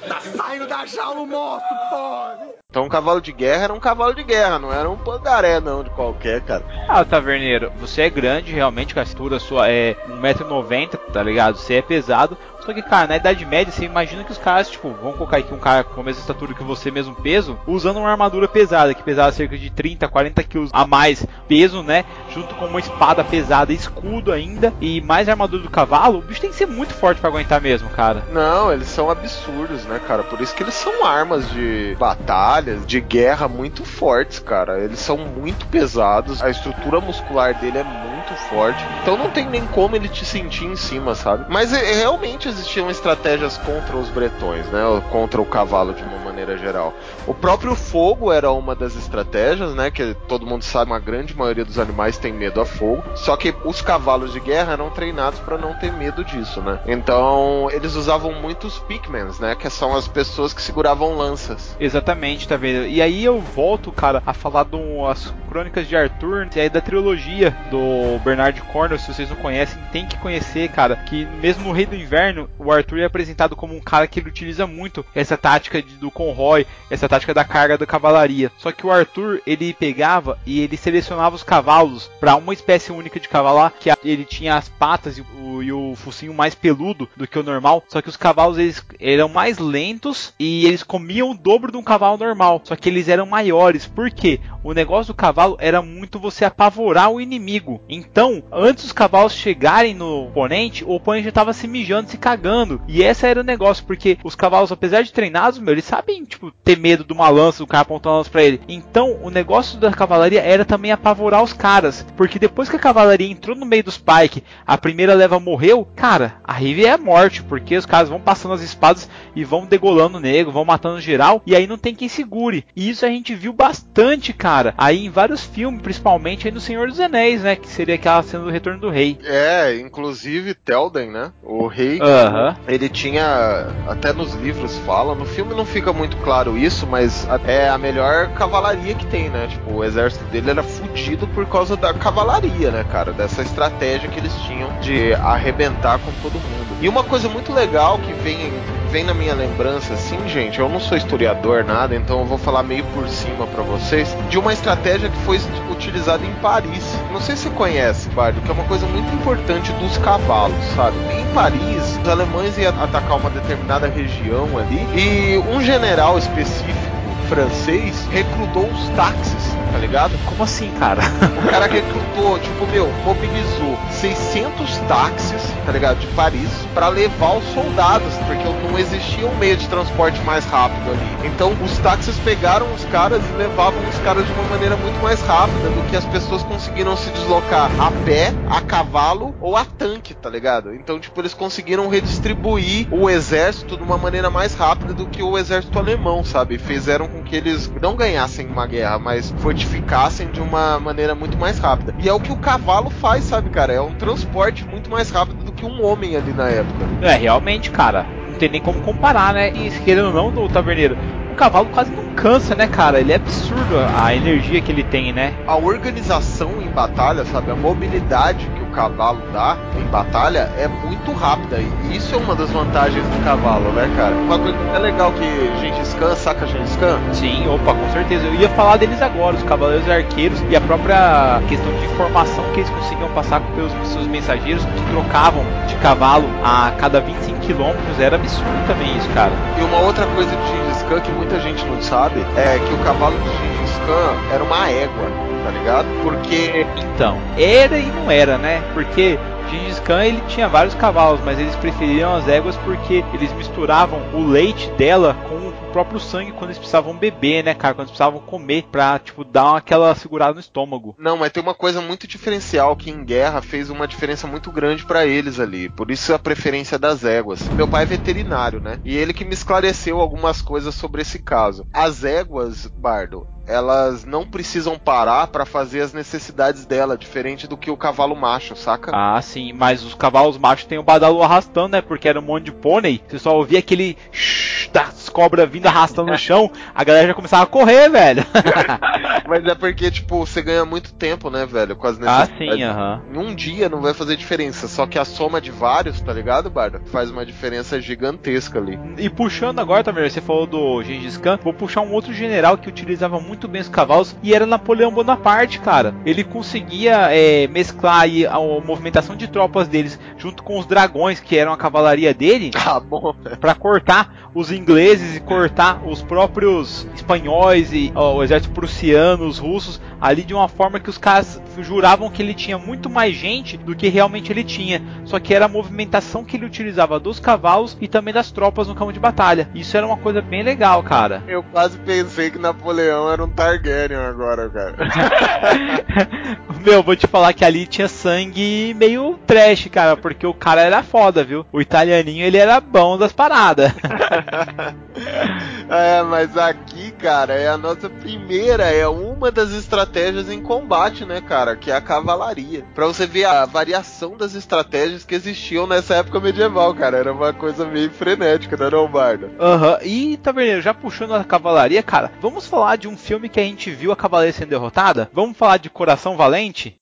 [0.08, 2.50] Tá saindo da jaula o monstro, pode!
[2.70, 5.82] Então um cavalo de guerra era um cavalo de guerra, não era um pangaré não
[5.82, 6.64] de qualquer, cara.
[6.88, 11.56] Ah, taverneiro, você é grande realmente, com a estatura sua é 1,90m, tá ligado?
[11.56, 14.90] Você é pesado, só que, cara, na Idade Média, você imagina que os caras, tipo,
[15.00, 18.10] vamos colocar aqui um cara com a mesma estatura que você, mesmo peso, usando uma
[18.10, 22.04] armadura pesada, que pesava cerca de 30, 40 quilos a mais peso, né?
[22.32, 26.50] Junto com uma espada pesada, escudo ainda, e mais armadura do cavalo, o bicho tem
[26.50, 28.24] que ser muito forte para aguentar mesmo, cara.
[28.32, 30.22] Não, eles são absurdos, né, cara?
[30.22, 34.78] Por isso que eles são armas de batalhas, de guerra muito fortes, cara.
[34.80, 39.66] Eles são muito pesados, a estrutura muscular dele é muito forte, então não tem nem
[39.66, 41.46] como ele te sentir em cima, sabe?
[41.48, 44.80] Mas é, realmente existiam estratégias contra os bretões, né?
[45.10, 46.94] Contra o cavalo de uma maneira geral.
[47.26, 49.90] O próprio fogo era uma das estratégias, né?
[49.90, 53.02] Que todo mundo sabe, uma grande maioria dos animais tem medo a fogo.
[53.14, 56.80] Só que os cavalos de guerra eram treinados para não ter medo disso, né?
[56.86, 59.54] Então eles usavam muito os pigments, né?
[59.54, 61.76] Que são as pessoas que seguravam lanças.
[61.80, 62.86] Exatamente, tá vendo?
[62.86, 67.56] E aí eu volto, cara, a falar das crônicas de Arthur e aí da trilogia
[67.70, 71.86] do Bernard Cornwell, se vocês não conhecem, tem que conhecer, cara, que mesmo no Rei
[71.86, 75.82] do Inverno, o Arthur é apresentado como um cara que ele utiliza muito essa tática
[75.82, 78.50] de, do conroy, essa tática da carga da cavalaria.
[78.58, 83.18] Só que o Arthur, ele pegava e ele selecionava os cavalos para uma espécie única
[83.18, 87.26] de cavalo que ele tinha as patas e o, e o focinho mais peludo do
[87.26, 87.84] que o normal.
[87.88, 91.82] Só que os cavalos eles eram mais lentos e eles comiam o dobro de um
[91.82, 92.60] cavalo normal.
[92.64, 93.86] Só que eles eram maiores.
[93.86, 94.40] Por quê?
[94.62, 97.80] O negócio do cavalo era muito você apavorar o inimigo.
[97.88, 102.80] Então, antes dos cavalos chegarem no oponente, o oponente já estava se mijando, se cagando.
[102.86, 106.50] E esse era o negócio, porque os cavalos, apesar de treinados, meu, eles sabem, tipo,
[106.62, 108.60] ter medo de uma lança, do cara apontando lança pra ele.
[108.68, 112.06] Então, o negócio da cavalaria era também apavorar os caras.
[112.14, 116.34] Porque depois que a cavalaria entrou no meio dos Pike, a primeira leva morreu, cara,
[116.44, 120.20] a Rive é morte, porque os caras vão passando as espadas e vão degolando o
[120.20, 122.66] nego, vão matando geral, e aí não tem quem segure.
[122.76, 126.88] E isso a gente viu bastante, cara, aí em vários filmes, principalmente aí no Senhor
[126.88, 129.18] dos Anéis, né, que seria aquela cena do Retorno do Rei.
[129.24, 131.32] É, inclusive Telden, né?
[131.42, 132.56] O rei, Aham.
[132.66, 137.68] ele tinha, até nos livros fala, no filme não fica muito claro isso, mas é
[137.68, 139.46] a melhor cavalaria que tem, né?
[139.48, 143.12] Tipo, o exército dele era fudido por causa da cavalaria, né, cara?
[143.12, 146.76] Dessa estratégia que eles tinham de arrebentar com todo mundo.
[146.80, 148.52] E uma coisa muito legal que vem,
[148.90, 152.64] vem na minha lembrança, assim, gente, eu não sou historiador, nada, então eu vou falar
[152.64, 155.38] meio por cima pra vocês, de uma estratégia que foi
[155.70, 156.84] utilizada em Paris.
[157.12, 160.96] Não sei se você conhece, Bardo, que é uma coisa muito importante dos cavalos, sabe?
[161.12, 167.00] Em Paris, os alemães iam atacar uma determinada região ali e um general específico
[167.30, 170.18] francês recrutou os táxis, tá ligado?
[170.26, 171.00] Como assim, cara?
[171.38, 176.00] O cara recrutou, tipo, meu, mobilizou 600 táxis, tá ligado?
[176.00, 180.90] De Paris, pra levar os soldados, porque não existia um meio de transporte mais rápido
[180.90, 181.28] ali.
[181.28, 185.20] Então, os táxis pegaram os caras e levavam os caras de uma maneira muito mais
[185.20, 190.14] rápida do que as pessoas conseguiram se deslocar a pé, a cavalo ou a tanque,
[190.14, 190.74] tá ligado?
[190.74, 195.36] Então, tipo, eles conseguiram redistribuir o exército de uma maneira mais rápida do que o
[195.36, 196.58] exército alemão, sabe?
[196.58, 201.58] Fizeram com que eles não ganhassem uma guerra, mas fortificassem de uma maneira muito mais
[201.58, 201.94] rápida.
[201.98, 203.72] E é o que o cavalo faz, sabe, cara?
[203.72, 206.86] É um transporte muito mais rápido do que um homem ali na época.
[207.02, 208.06] É, realmente, cara,
[208.40, 209.50] tem nem como comparar, né?
[209.50, 210.96] E querendo ou não, do Taverneiro,
[211.30, 213.00] o cavalo quase não cansa, né, cara?
[213.00, 215.32] Ele é absurdo a energia que ele tem, né?
[215.46, 217.50] A organização em batalha, sabe?
[217.50, 221.58] A mobilidade que o cavalo dá em batalha é muito rápida.
[221.58, 224.14] E isso é uma das vantagens do cavalo, né, cara?
[224.14, 226.98] Uma coisa que é legal que Gengis Khan, saca Gengis Khan?
[227.12, 228.26] Sim, opa, com certeza.
[228.26, 232.60] Eu ia falar deles agora, os cavaleiros arqueiros e a própria questão de informação que
[232.60, 237.98] eles conseguiam passar pelos seus mensageiros que trocavam de cavalo a cada 25 quilômetros.
[237.98, 239.32] Era absurdo também isso, cara.
[239.58, 242.78] E uma outra coisa de Gengis Khan que muita gente não sabe é que o
[242.78, 245.10] cavalo de Gengis Khan era uma égua,
[245.44, 245.86] tá ligado?
[246.02, 248.62] Porque Então, era e não era, né?
[248.72, 249.18] Porque
[249.50, 254.26] Gengis Khan ele tinha vários cavalos, mas eles preferiam as éguas porque eles misturavam o
[254.26, 257.74] leite dela com próprio sangue quando eles precisavam beber, né, cara?
[257.74, 260.94] Quando eles precisavam comer pra, tipo, dar aquela segurada no estômago.
[260.98, 264.84] Não, mas tem uma coisa muito diferencial que em guerra fez uma diferença muito grande
[264.84, 265.68] pra eles ali.
[265.68, 267.48] Por isso a preferência das éguas.
[267.50, 268.78] Meu pai é veterinário, né?
[268.84, 271.66] E ele que me esclareceu algumas coisas sobre esse caso.
[271.72, 277.70] As éguas, Bardo, elas não precisam parar pra fazer as necessidades dela, diferente do que
[277.70, 278.92] o cavalo macho, saca?
[278.94, 281.80] Ah, sim, mas os cavalos machos tem o badalu arrastando, né?
[281.80, 283.00] Porque era um monte de pônei.
[283.08, 287.42] Você só ouvia aquele shhh das cobras vindo arrastando no chão, a galera já começava
[287.42, 288.24] a correr, velho.
[289.28, 291.76] Mas é porque, tipo, você ganha muito tempo, né, velho?
[291.76, 292.56] Com as ah, necessidades.
[292.56, 293.02] sim, aham.
[293.12, 296.50] Em um dia não vai fazer diferença, só que a soma de vários, tá ligado,
[296.50, 296.80] Bardo?
[296.86, 298.78] Faz uma diferença gigantesca ali.
[298.98, 302.68] E puxando agora, também, você falou do Gengis Khan, vou puxar um outro general que
[302.68, 305.94] utilizava muito bem os cavalos e era Napoleão Bonaparte, cara.
[306.04, 311.36] Ele conseguia é, mesclar aí a, movimentação de tropas deles junto com os dragões, que
[311.36, 312.50] eram a cavalaria dele,
[312.88, 319.00] bom, Pra cortar os ingleses e cortar os próprios espanhóis e ó, o exército prussiano.
[319.00, 323.14] americanos, russos, ali de uma forma que os caras juravam que ele tinha muito mais
[323.14, 324.82] gente do que realmente ele tinha.
[325.04, 328.74] Só que era a movimentação que ele utilizava dos cavalos e também das tropas no
[328.74, 329.48] campo de batalha.
[329.54, 331.22] Isso era uma coisa bem legal, cara.
[331.26, 334.76] Eu quase pensei que Napoleão era um Targaryen agora, cara.
[336.64, 340.82] Meu, vou te falar que ali tinha sangue meio trash, cara, porque o cara era
[340.82, 341.46] foda, viu?
[341.52, 343.72] O italianinho, ele era bom das paradas.
[345.68, 351.20] é, mas aqui, cara, é a nossa primeira, é uma das estratégias em combate, né,
[351.20, 351.56] cara?
[351.56, 352.64] Que é a cavalaria.
[352.74, 356.98] Pra você ver a variação das estratégias que existiam nessa época medieval, cara.
[356.98, 359.30] Era uma coisa meio frenética, né, não, Bardo?
[359.38, 359.72] Aham.
[359.72, 359.78] Uhum.
[359.82, 363.70] E, Taverneiro, já puxando a cavalaria, cara, vamos falar de um filme que a gente
[363.70, 365.10] viu a cavalaria sendo derrotada?
[365.12, 366.79] Vamos falar de Coração Valente?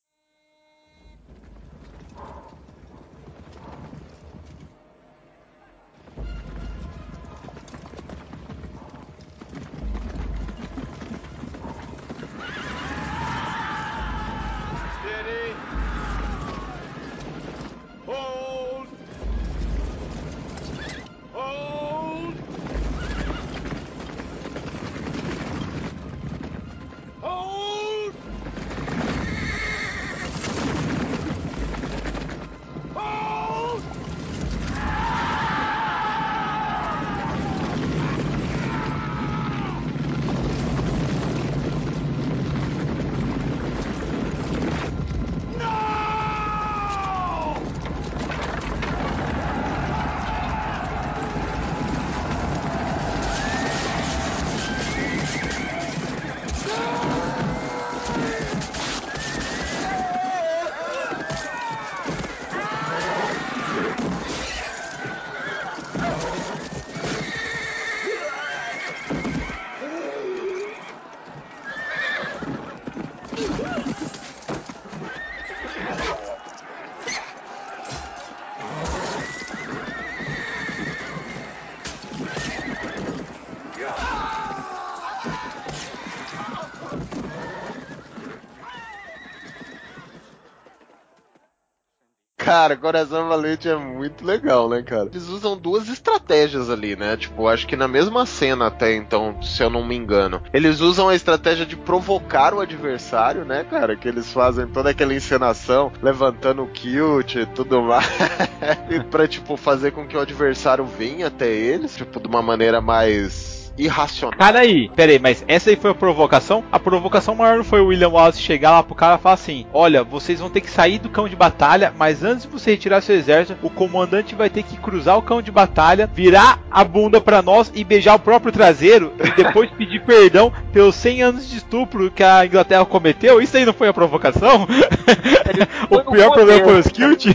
[92.69, 95.09] Cara, Coração Valente é muito legal, né, cara?
[95.11, 97.17] Eles usam duas estratégias ali, né?
[97.17, 100.43] Tipo, acho que na mesma cena até então, se eu não me engano.
[100.53, 103.97] Eles usam a estratégia de provocar o adversário, né, cara?
[103.97, 108.07] Que eles fazem toda aquela encenação, levantando o kilt e tudo mais.
[108.91, 112.83] e pra, tipo, fazer com que o adversário venha até eles, tipo, de uma maneira
[112.83, 114.38] mais irracional.
[114.38, 116.64] Cara aí, pera aí, mas essa aí foi a provocação?
[116.71, 120.03] A provocação maior foi o William Wallace chegar lá pro cara e falar assim: Olha,
[120.03, 123.17] vocês vão ter que sair do campo de batalha, mas antes de você retirar seu
[123.17, 127.43] exército, o comandante vai ter que cruzar o campo de batalha, virar a bunda para
[127.43, 132.11] nós e beijar o próprio traseiro e depois pedir perdão pelos 100 anos de estupro
[132.11, 133.41] que a Inglaterra cometeu.
[133.41, 134.67] Isso aí não foi a provocação?
[135.91, 137.27] o pior problema foi os Kilt?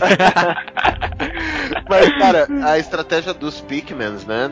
[1.88, 4.50] Mas, cara, a estratégia dos Pikmans, né?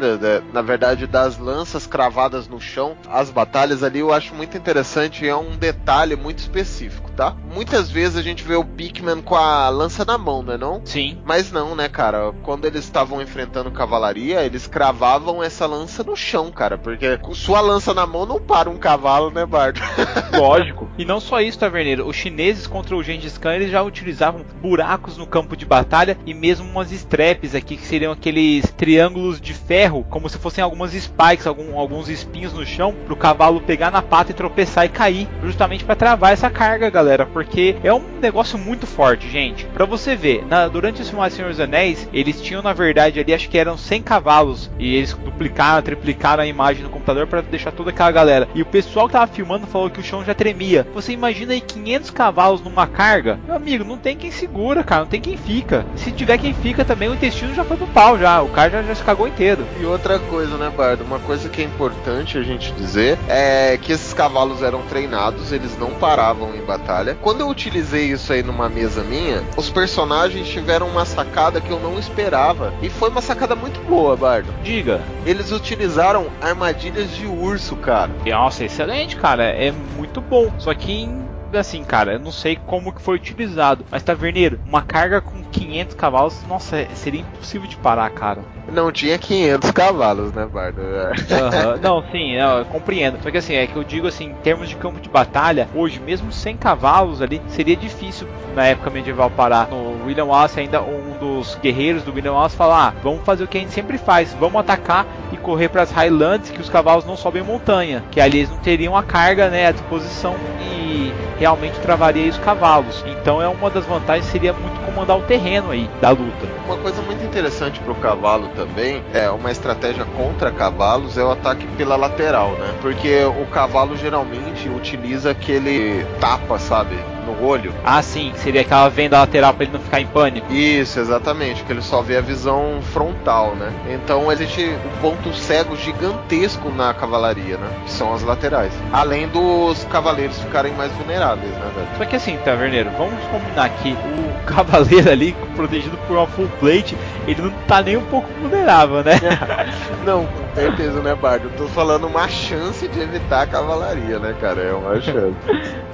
[0.52, 5.28] na verdade, das lanças cravadas no chão, as batalhas ali eu acho muito interessante e
[5.28, 7.36] é um detalhe muito específico, tá?
[7.52, 10.56] Muitas vezes a gente vê o Pikman com a lança na mão, né?
[10.56, 10.80] Não?
[10.84, 11.18] Sim.
[11.24, 12.32] Mas não, né, cara?
[12.42, 16.78] Quando eles estavam enfrentando cavalaria, eles cravavam essa lança no chão, cara.
[16.78, 19.80] Porque com sua lança na mão não para um cavalo, né, Bardo?
[20.32, 20.88] Lógico.
[20.98, 22.06] E não só isso, Taverneiro.
[22.06, 26.34] Os chineses contra o Gengis Khan, eles já utilizavam buracos no campo de batalha e
[26.34, 31.46] mesmo umas straps aqui, que seriam aqueles triângulos de ferro, como se fossem algumas spikes,
[31.46, 35.84] algum, alguns espinhos no chão, pro cavalo pegar na pata e tropeçar e cair, justamente
[35.84, 39.64] para travar essa carga, galera, porque é um negócio muito forte, gente.
[39.66, 43.34] Para você ver, na, durante o filme Senhor dos Anéis, eles tinham na verdade ali,
[43.34, 47.72] acho que eram 100 cavalos, e eles duplicaram, triplicaram a imagem no computador para deixar
[47.72, 48.48] toda aquela galera.
[48.54, 50.86] E o pessoal que tava filmando falou que o chão já tremia.
[50.94, 53.38] Você imagina aí 500 cavalos numa carga?
[53.46, 55.86] Meu amigo, não tem quem segura, cara, não tem quem fica.
[55.96, 58.82] Se tiver quem fica também, o intestino já foi pro pau já, o cara já,
[58.82, 59.64] já se cagou inteiro.
[59.80, 61.04] E outra coisa, né, Bardo?
[61.04, 65.76] Uma coisa que é importante a gente dizer é que esses cavalos eram treinados, eles
[65.78, 67.16] não paravam em batalha.
[67.20, 71.80] Quando eu utilizei isso aí numa mesa minha, os personagens tiveram uma sacada que eu
[71.80, 72.72] não esperava.
[72.82, 74.52] E foi uma sacada muito boa, Bardo.
[74.62, 75.00] Diga.
[75.24, 78.10] Eles utilizaram armadilhas de urso, cara.
[78.26, 79.44] Nossa, excelente, cara.
[79.44, 80.52] É muito bom.
[80.58, 81.22] Só que em
[81.58, 85.94] assim, cara, eu não sei como que foi utilizado, mas Taverneiro, uma carga com 500
[85.94, 88.42] cavalos, nossa, seria impossível de parar, cara.
[88.70, 90.80] Não tinha 500 cavalos, né, Bardo?
[90.80, 91.78] Uhum.
[91.82, 93.18] Não, sim, eu compreendo.
[93.22, 96.00] Só que assim, é que eu digo assim, em termos de campo de batalha, hoje,
[96.00, 99.68] mesmo sem cavalos ali, seria difícil na época medieval parar.
[99.68, 103.48] No William Wallace, ainda um dos guerreiros do William Wallace fala: ah, vamos fazer o
[103.48, 105.06] que a gente sempre faz, vamos atacar
[105.42, 108.96] correr para as Highlands, que os cavalos não sobem montanha, que ali eles não teriam
[108.96, 113.04] a carga né, à disposição e realmente travaria os cavalos.
[113.06, 116.46] Então é uma das vantagens seria muito comandar o terreno aí da luta.
[116.66, 121.66] Uma coisa muito interessante pro cavalo também é uma estratégia contra cavalos é o ataque
[121.76, 122.74] pela lateral, né?
[122.80, 126.96] Porque o cavalo geralmente utiliza aquele tapa, sabe?
[127.26, 127.72] No olho.
[127.84, 130.52] Ah, sim, seria aquela venda lateral para ele não ficar em pânico.
[130.52, 133.72] Isso, exatamente, que ele só vê a visão frontal, né?
[133.88, 137.68] Então existe um ponto cego gigantesco na cavalaria, né?
[137.84, 138.72] Que são as laterais.
[138.92, 141.88] Além dos cavaleiros ficarem mais vulneráveis, né, velho?
[141.96, 146.96] Só que assim, Taverneiro, vamos combinar que o cavaleiro ali, protegido por uma full plate,
[147.26, 149.12] ele não tá nem um pouco vulnerável, né?
[150.04, 151.48] Não, com certeza, né, Bardo?
[151.48, 154.60] Eu tô falando uma chance de evitar a cavalaria, né, cara?
[154.60, 155.36] É uma chance.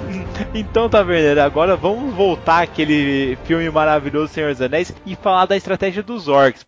[0.55, 6.03] Então, Taverneiro, agora vamos voltar àquele filme maravilhoso Senhor dos Anéis e falar da estratégia
[6.03, 6.65] dos orcs.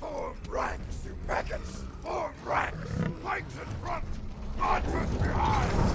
[0.00, 1.84] Form ranks, you maggots!
[2.02, 2.90] Form ranks!
[3.22, 4.04] Flanks in front!
[4.60, 5.91] Archers behind!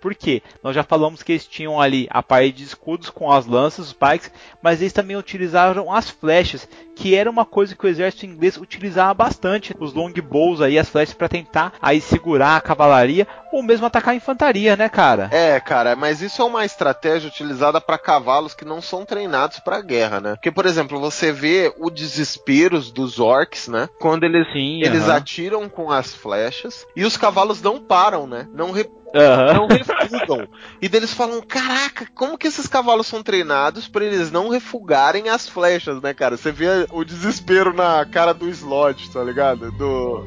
[0.00, 0.42] Por quê?
[0.62, 3.92] Nós já falamos que eles tinham ali a parede de escudos com as lanças, os
[3.92, 4.30] pikes,
[4.62, 9.14] mas eles também utilizaram as flechas, que era uma coisa que o exército inglês utilizava
[9.14, 14.12] bastante, os longbows aí, as flechas para tentar aí segurar a cavalaria ou mesmo atacar
[14.12, 15.28] a infantaria, né, cara?
[15.32, 19.80] É, cara, mas isso é uma estratégia utilizada para cavalos que não são treinados para
[19.80, 20.34] guerra, né?
[20.34, 23.88] Porque, por exemplo, você vê o desespero dos orcs, né?
[23.98, 25.16] Quando eles, Sim, eles aham.
[25.16, 28.46] atiram com as flechas e os cavalos não param, né?
[28.52, 28.70] Não
[29.14, 29.54] Aham.
[29.54, 30.48] não refugam.
[30.80, 35.28] E daí eles falam: caraca, como que esses cavalos são treinados pra eles não refugarem
[35.28, 36.36] as flechas, né, cara?
[36.36, 39.70] Você vê o desespero na cara do slot, tá ligado?
[39.72, 40.24] Do.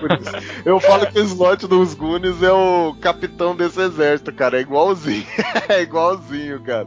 [0.00, 0.62] Goonies.
[0.64, 4.58] Eu falo que o slot dos Goonies é o capitão desse exército, cara.
[4.58, 5.26] É igualzinho.
[5.68, 6.86] é igualzinho, cara.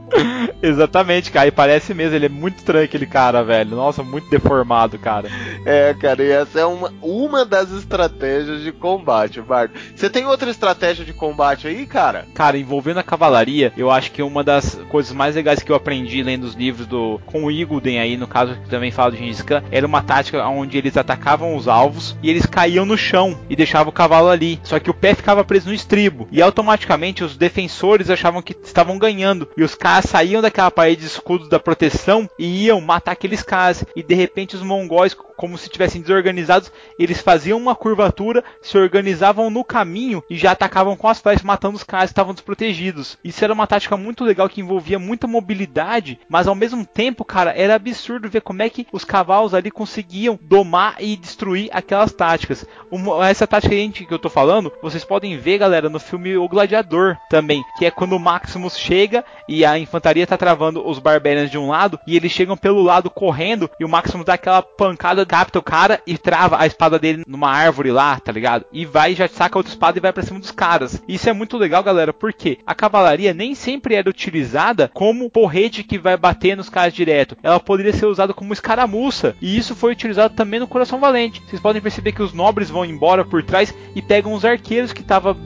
[0.62, 1.48] Exatamente, cara.
[1.48, 3.76] E parece mesmo, ele é muito estranho aquele cara, velho.
[3.76, 5.30] Nossa, muito deformado, cara.
[5.66, 9.72] É, cara, e essa é uma, uma das estratégias de combate, Bart.
[9.96, 12.28] Você tem outra estratégia de combate aí, cara?
[12.34, 16.24] Cara, envolvendo a cavalaria, eu acho que uma das coisas mais legais que eu aprendi
[16.24, 19.42] lendo os livros do com o Igulden aí, no caso que também fala do Gengis
[19.42, 23.56] Khan, era uma tática onde eles atacavam os alvos e eles caíam no chão e
[23.56, 24.60] deixavam o cavalo ali.
[24.64, 28.98] Só que o pé ficava preso no estribo e automaticamente os defensores achavam que estavam
[28.98, 33.44] ganhando e os caras saíam daquela parede de escudos da proteção e iam matar aqueles
[33.44, 38.78] caras e de repente os mongóis como se estivessem desorganizados, eles faziam uma curvatura, se
[38.78, 43.18] organizavam no caminho e já atacavam com as flechas, matando os caras que estavam desprotegidos.
[43.24, 47.54] Isso era uma tática muito legal que envolvia muita mobilidade, mas ao mesmo tempo, cara,
[47.56, 52.66] era absurdo ver como é que os cavalos ali conseguiam domar e destruir aquelas táticas.
[52.92, 57.18] Uma- essa tática que eu tô falando, vocês podem ver, galera, no filme O Gladiador
[57.30, 61.58] também, que é quando o Maximus chega e a infantaria tá travando os barbarians de
[61.58, 65.60] um lado e eles chegam pelo lado correndo e o Maximus dá aquela pancada, capta
[65.60, 68.66] o cara e trava a espada dele numa árvore lá, tá ligado?
[68.72, 71.02] E vai, já saca outra espada e vai pra cima dos caras.
[71.08, 75.98] Isso é muito legal, galera, porque a cavalaria nem sempre era utilizada como porrete que
[75.98, 77.38] vai bater nos caras direto.
[77.44, 79.36] Ela poderia ser usada como escaramuça.
[79.42, 81.42] E isso foi utilizado também no Coração Valente.
[81.48, 85.02] Vocês podem perceber que os nobres vão embora por trás e pegam os arqueiros que
[85.02, 85.38] estavam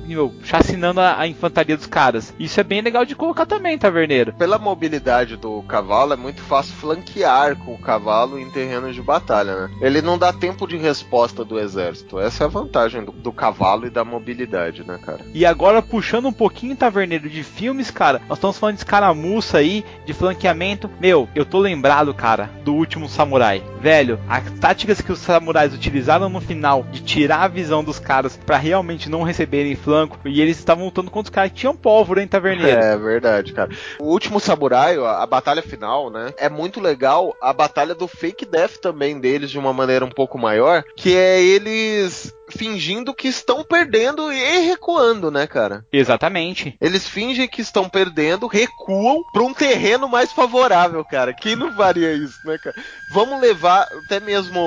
[0.44, 2.34] chacinando a, a infantaria dos caras.
[2.40, 4.34] Isso é bem legal de colocar também, taverneiro.
[4.34, 9.56] Pela mobilidade do cavalo, é muito fácil flanquear com o cavalo em terrenos de batalha,
[9.56, 9.69] né?
[9.82, 12.20] Ele não dá tempo de resposta do exército.
[12.20, 15.26] Essa é a vantagem do, do cavalo e da mobilidade, né, cara?
[15.34, 19.86] E agora, puxando um pouquinho, taverneiro, de filmes, cara, nós estamos falando de escaramuça aí,
[20.06, 20.90] de flanqueamento.
[21.00, 23.64] Meu, eu tô lembrado, cara, do último samurai.
[23.80, 28.38] Velho, as táticas que os samurais utilizaram no final de tirar a visão dos caras
[28.38, 32.22] pra realmente não receberem flanco, e eles estavam lutando contra os caras que tinham pólvora,
[32.22, 32.82] hein, taverneiro?
[32.82, 33.70] É verdade, cara.
[34.00, 36.34] O último samurai, a, a batalha final, né?
[36.38, 40.38] É muito legal a batalha do fake death também deles de uma maneira um pouco
[40.38, 45.86] maior, que é eles fingindo que estão perdendo e recuando, né, cara?
[45.92, 46.76] Exatamente.
[46.80, 51.34] Eles fingem que estão perdendo, recuam pra um terreno mais favorável, cara.
[51.34, 52.76] Quem não faria isso, né, cara?
[53.12, 54.60] Vamos levar até mesmo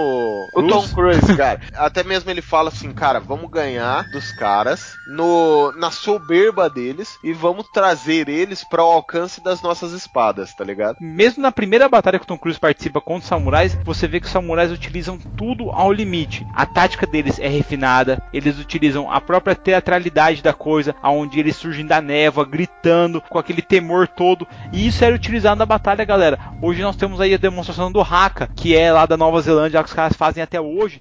[0.55, 1.61] o Tom Cruise, cara.
[1.75, 7.33] Até mesmo ele fala assim, cara, vamos ganhar dos caras no na soberba deles e
[7.33, 10.97] vamos trazer eles para o alcance das nossas espadas, tá ligado?
[11.01, 14.27] Mesmo na primeira batalha que o Tom Cruise participa contra os samurais, você vê que
[14.27, 16.47] os samurais utilizam tudo ao limite.
[16.55, 21.87] A tática deles é refinada, eles utilizam a própria teatralidade da coisa, aonde eles surgem
[21.87, 24.47] da névoa, gritando, com aquele temor todo.
[24.73, 26.39] E isso era utilizado na batalha, galera.
[26.61, 29.89] Hoje nós temos aí a demonstração do Haka, que é lá da Nova Zelândia, que
[29.89, 31.01] os caras fazem até hoje.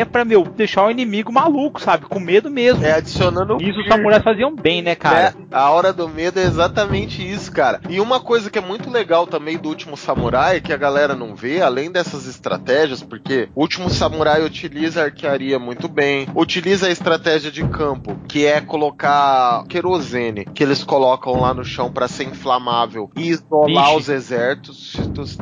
[0.00, 2.06] É pra, meu, deixar o inimigo maluco, sabe?
[2.06, 2.84] Com medo mesmo.
[2.84, 3.58] É adicionando.
[3.60, 5.34] Isso os samurais faziam bem, né, cara?
[5.50, 7.80] É, a hora do medo é exatamente isso, cara.
[7.88, 11.34] E uma coisa que é muito legal também do último samurai, que a galera não
[11.34, 16.90] vê, além dessas estratégias, porque o último samurai utiliza a arquearia muito bem, utiliza a
[16.90, 22.24] estratégia de campo, que é colocar querosene, que eles colocam lá no chão para ser
[22.24, 23.96] inflamável e isolar Piche.
[23.96, 24.92] os exércitos.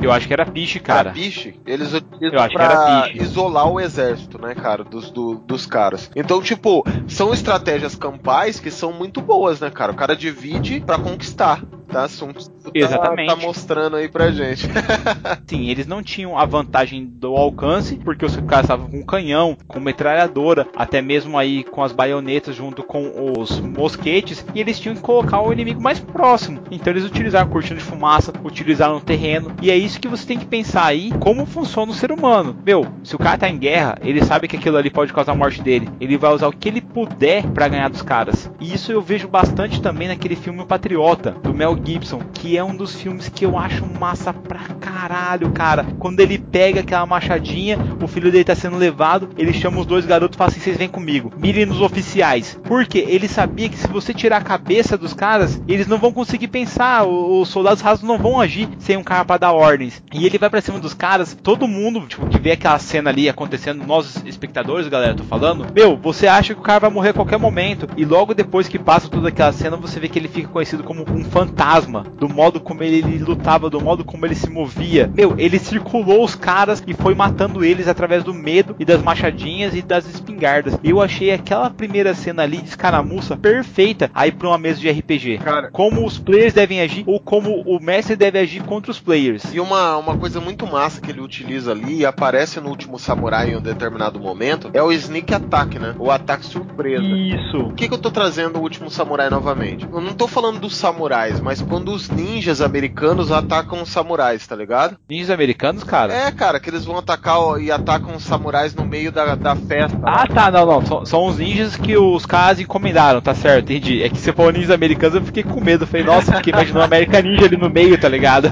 [0.01, 1.11] Eu acho que era piche, cara.
[1.11, 6.09] Pra piche, eles utilizam era pra isolar o exército, né, cara, dos, do- dos caras.
[6.15, 9.93] Então, tipo, são estratégias campais que são muito boas, né, cara?
[9.99, 12.07] Cara divide pra conquistar, tá?
[12.07, 13.27] Sun Tzu tá- Exatamente.
[13.29, 14.67] Tá, mostrando aí pra gente.
[15.47, 19.79] Sim, eles não tinham a vantagem do alcance, porque os caras estavam com canhão, com
[19.79, 25.01] metralhadora, até mesmo aí com as baionetas junto com os mosquetes, e eles tinham que
[25.01, 26.59] colocar o inimigo mais próximo.
[26.71, 30.37] Então eles utilizaram cortina de fumaça, utilizaram o terreno, e é isso que você tem
[30.37, 32.55] que pensar aí, como funciona o ser humano.
[32.65, 35.35] Meu, se o cara tá em guerra, ele sabe que aquilo ali pode causar a
[35.35, 35.89] morte dele.
[35.99, 38.49] Ele vai usar o que ele puder pra ganhar dos caras.
[38.59, 42.63] E isso eu vejo bastante também naquele filme O Patriota, do Mel Gibson, que é
[42.63, 45.85] um dos filmes que eu acho massa pra caralho, cara.
[45.99, 50.05] Quando ele pega aquela machadinha, o filho dele tá sendo levado, ele chama os dois
[50.05, 52.59] garotos e fala assim: vocês vêm comigo, mirem nos oficiais.
[52.63, 56.47] Porque ele sabia que se você tirar a cabeça dos caras, eles não vão conseguir
[56.47, 60.01] pensar, os soldados rasos não vão agir sem um cara pra dar ordens.
[60.13, 63.29] E ele vai pra cima dos caras, todo mundo, tipo, que vê aquela cena ali
[63.29, 67.13] acontecendo, nós espectadores, galera, tô falando, meu, você acha que o cara vai morrer a
[67.13, 70.47] qualquer momento, e logo depois que passa toda aquela cena, você vê que ele fica
[70.47, 71.68] conhecido como um fantasma,
[72.17, 75.09] do modo como ele, ele lutava, do modo como ele se movia.
[75.13, 79.75] Meu, ele circulou os caras e foi matando eles através do medo e das machadinhas
[79.75, 80.77] e das espingardas.
[80.83, 85.39] Eu achei aquela primeira cena ali de escaramuça perfeita aí pra uma mesa de RPG.
[85.39, 85.69] Cara.
[85.71, 89.43] Como os players devem agir ou como o mestre deve agir contra os players.
[89.53, 93.51] E uma, uma coisa muito massa que ele utiliza ali e aparece no último samurai
[93.51, 95.95] em um determinado momento é o sneak attack, né?
[95.99, 97.03] O ataque surpresa.
[97.03, 97.63] Isso.
[97.63, 99.87] Por que, que eu tô trazendo o último samurai novamente?
[99.91, 104.55] Eu não tô falando dos samurais, mas quando os ninjas americanos atacam os samurais, tá
[104.55, 104.97] ligado?
[105.09, 106.13] Ninjas americanos, cara.
[106.13, 109.97] É, cara, que eles vão atacar e atacam os samurais no meio da, da festa.
[110.01, 110.23] lá.
[110.23, 110.85] Ah, tá, não, não.
[110.85, 114.03] São, são os ninjas que os caras encomendaram, tá certo, entendi.
[114.03, 115.83] É que você falou ninjas americanos, eu fiquei com medo.
[115.83, 118.51] Eu falei, nossa, fiquei imaginando América Ninja ali no meio, tá ligado?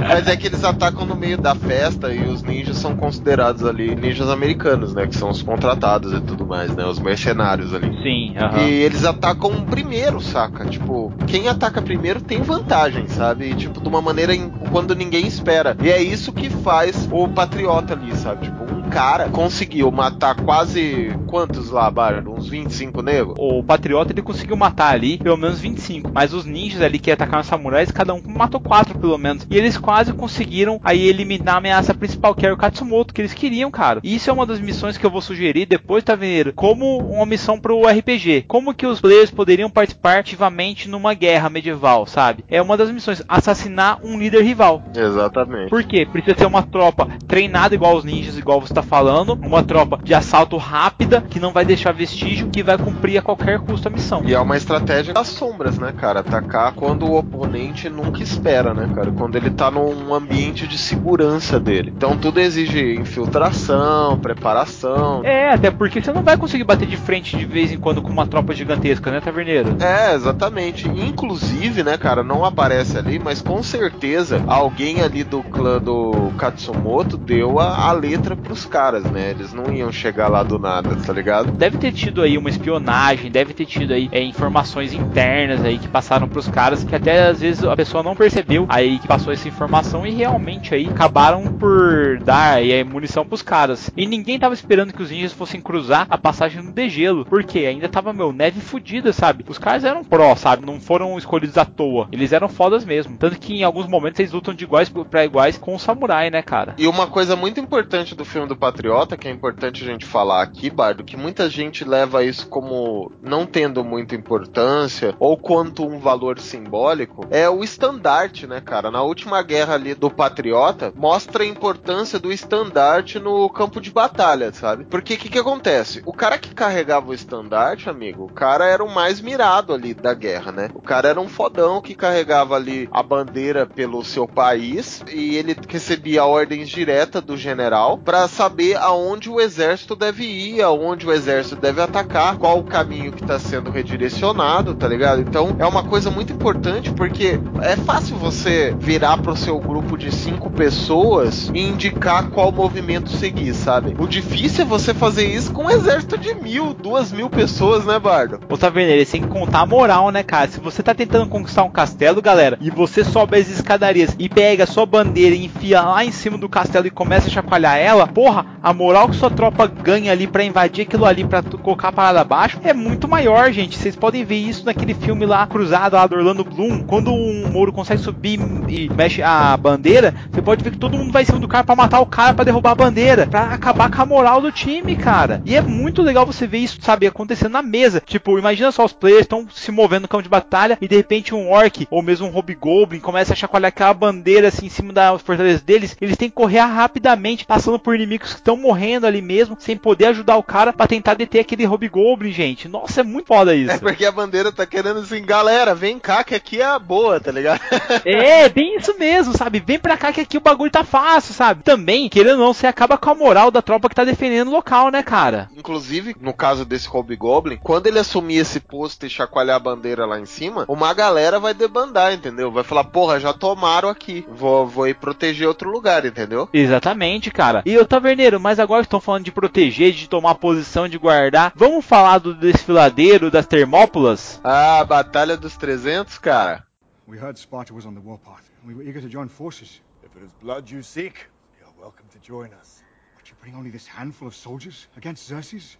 [0.00, 3.94] Mas é que eles atacam no meio da festa e os ninjas são considerados ali
[3.94, 5.06] ninjas americanos, né?
[5.06, 6.84] Que são os contratados e tudo mais, né?
[6.84, 7.90] Os mercenários ali.
[8.02, 8.58] Sim, aham.
[8.60, 10.64] E eles atacam primeiro, saca?
[10.66, 13.50] Tipo, quem ataca primeiro tem vantagem, sabe?
[13.50, 15.76] E, tipo, de uma maneira em- quando ninguém espera.
[15.82, 18.46] E é isso que faz o patriota ali, sabe?
[18.46, 22.32] Tipo, um cara conseguiu matar quase quantos lá, Bárbaro?
[22.34, 23.34] Uns 25 negros?
[23.38, 27.40] O Patriota ele conseguiu matar ali pelo menos 25, mas os ninjas ali que atacaram
[27.42, 29.46] os samurais, cada um matou quatro pelo menos.
[29.50, 33.34] E eles quase conseguiram aí eliminar a ameaça principal, que era o Katsumoto, que eles
[33.34, 34.00] queriam, cara.
[34.02, 37.58] E isso é uma das missões que eu vou sugerir depois, Taverneiro, como uma missão
[37.60, 38.44] pro RPG.
[38.48, 42.44] Como que os players poderiam participar ativamente numa guerra medieval, sabe?
[42.48, 44.82] É uma das missões, assassinar um líder rival.
[44.94, 45.70] Exatamente.
[45.70, 46.06] Por quê?
[46.10, 50.14] Precisa ser uma tropa treinada igual os ninjas, igual você tá falando, uma tropa de
[50.14, 54.22] assalto rápida, que não vai deixar vestígio, que vai cumprir a qualquer custo a missão.
[54.24, 56.20] E é uma estratégia das sombras, né, cara?
[56.20, 59.12] Atacar quando o oponente nunca espera, né, cara?
[59.12, 61.92] Quando ele tá num ambiente de segurança dele.
[61.94, 65.22] Então tudo exige infiltração, preparação.
[65.24, 68.10] É, até porque você não vai conseguir bater de frente de vez em quando com
[68.10, 69.76] uma tropa gigantesca, né, Taverneiro?
[69.80, 70.88] É, exatamente.
[70.88, 77.16] Inclusive, né, cara, não aparece ali, mas com certeza alguém ali do clã do Katsumoto
[77.16, 79.30] deu a, a letra pros caras, né?
[79.30, 81.52] Eles não iam chegar lá do nada, tá ligado?
[81.52, 85.88] Deve ter tido aí uma espionagem, deve ter tido aí é, informações internas aí que
[85.88, 89.48] passaram pros caras, que até às vezes a pessoa não percebeu aí que passou essa
[89.48, 93.90] informação e realmente aí acabaram por dar aí, é, munição pros caras.
[93.96, 97.88] E ninguém tava esperando que os ninjas fossem cruzar a passagem no degelo, porque ainda
[97.88, 99.44] tava, meu, neve fudida, sabe?
[99.48, 100.64] Os caras eram pró, sabe?
[100.64, 101.87] Não foram escolhidos à toa.
[102.12, 103.16] Eles eram fodas mesmo.
[103.16, 106.42] Tanto que em alguns momentos eles lutam de iguais pra iguais com o samurai, né,
[106.42, 106.74] cara?
[106.78, 110.42] E uma coisa muito importante do filme do Patriota, que é importante a gente falar
[110.42, 115.98] aqui, Bardo, que muita gente leva isso como não tendo muita importância ou quanto um
[115.98, 118.90] valor simbólico, é o estandarte, né, cara?
[118.90, 124.52] Na última guerra ali do Patriota, mostra a importância do estandarte no campo de batalha,
[124.52, 124.84] sabe?
[124.84, 126.02] Porque o que, que acontece?
[126.04, 130.14] O cara que carregava o estandarte, amigo, o cara era o mais mirado ali da
[130.14, 130.70] guerra, né?
[130.74, 135.54] O cara era um fodão que carregava ali a bandeira pelo seu país e ele
[135.68, 141.56] recebia ordens diretas do general pra saber aonde o exército deve ir, aonde o exército
[141.56, 145.20] deve atacar, qual o caminho que está sendo redirecionado, tá ligado?
[145.20, 150.10] Então é uma coisa muito importante porque é fácil você virar pro seu grupo de
[150.10, 153.94] cinco pessoas e indicar qual movimento seguir, sabe?
[153.98, 157.98] O difícil é você fazer isso com um exército de mil, duas mil pessoas, né,
[157.98, 158.40] Bardo?
[158.48, 160.48] Ô Taverneiro, sem contar a moral, né, cara?
[160.48, 164.64] Se você tá tentando conquistar um castelo, galera, e você sobe as escadarias e pega
[164.64, 168.06] a sua bandeira e enfia lá em cima do castelo e começa a chacoalhar ela,
[168.06, 171.92] porra, a moral que sua tropa ganha ali para invadir aquilo ali, pra colocar a
[171.92, 173.76] parada abaixo, é muito maior, gente.
[173.76, 176.84] Vocês podem ver isso naquele filme lá, Cruzado, lá do Orlando Bloom.
[176.84, 178.38] Quando um Moro consegue subir
[178.68, 181.64] e mexe a bandeira, você pode ver que todo mundo vai em cima do cara
[181.64, 184.96] para matar o cara, para derrubar a bandeira, para acabar com a moral do time,
[184.96, 185.42] cara.
[185.44, 188.02] E é muito legal você ver isso, sabe, acontecendo na mesa.
[188.04, 191.34] Tipo, imagina só os players estão se movendo no campo de batalha e de repente
[191.34, 195.18] um orc ou mesmo um hobgoblin começa a chacoalhar aquela bandeira assim em cima da
[195.18, 195.96] fortaleza deles.
[196.00, 200.06] Eles têm que correr rapidamente, passando por inimigos que estão morrendo ali mesmo, sem poder
[200.06, 202.68] ajudar o cara para tentar deter aquele hobgoblin, gente.
[202.68, 203.72] Nossa, é muito foda isso.
[203.72, 207.20] É porque a bandeira tá querendo assim, galera, vem cá que aqui é a boa,
[207.20, 207.60] tá ligado?
[208.04, 209.62] é, bem isso mesmo, sabe?
[209.64, 211.62] Vem pra cá que aqui o bagulho tá fácil, sabe?
[211.62, 214.52] Também, querendo ou não, você acaba com a moral da tropa que tá defendendo o
[214.52, 215.50] local, né, cara?
[215.56, 220.18] Inclusive, no caso desse Hobgoblin, quando ele assumir esse posto e chacoalhar a bandeira lá
[220.18, 222.50] em cima, uma galera vai debandar, entendeu?
[222.50, 226.48] Vai falar, porra, já tomaram aqui, vou, vou ir proteger outro lugar, entendeu?
[226.52, 227.62] Exatamente, cara.
[227.64, 231.52] E o Taverneiro, mas agora estão falando de proteger, de tomar posição, de guardar.
[231.54, 234.40] Vamos falar do desfiladeiro das Termópilas?
[234.44, 236.64] Ah, Batalha dos 300, cara.
[237.06, 239.80] We heard Sparta was on the warpath, and we were eager to join forces.
[240.04, 241.14] If it is blood you seek,
[241.58, 242.82] you're welcome to join us.
[243.16, 245.78] But you bring only this handful of soldiers against Xerxes?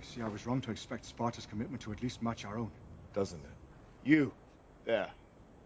[0.00, 2.70] I see I was wrong to expect Sparta's commitment to at least match our own.
[3.14, 3.50] Doesn't it?
[4.04, 4.32] You,
[4.84, 5.10] there.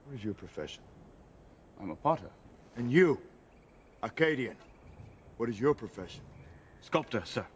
[0.04, 0.82] What is your profession?
[1.80, 2.30] I'm a potter.
[2.76, 3.20] And you,
[4.02, 4.56] Arcadian.
[5.36, 6.22] What is your profession?
[6.80, 7.46] Sculptor, sir.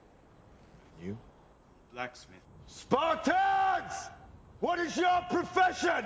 [1.02, 1.16] You?
[1.92, 2.40] Blacksmith.
[2.66, 4.10] Spartans!
[4.60, 6.04] What is your profession?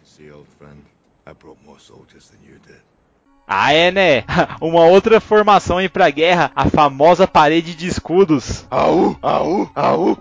[0.00, 0.84] You see, old friend,
[1.26, 2.82] I brought more soldiers than you did.
[3.48, 4.24] Ah, é, né?
[4.60, 8.66] Uma outra formação aí pra guerra, a famosa parede de escudos.
[8.70, 10.18] Au, au, au.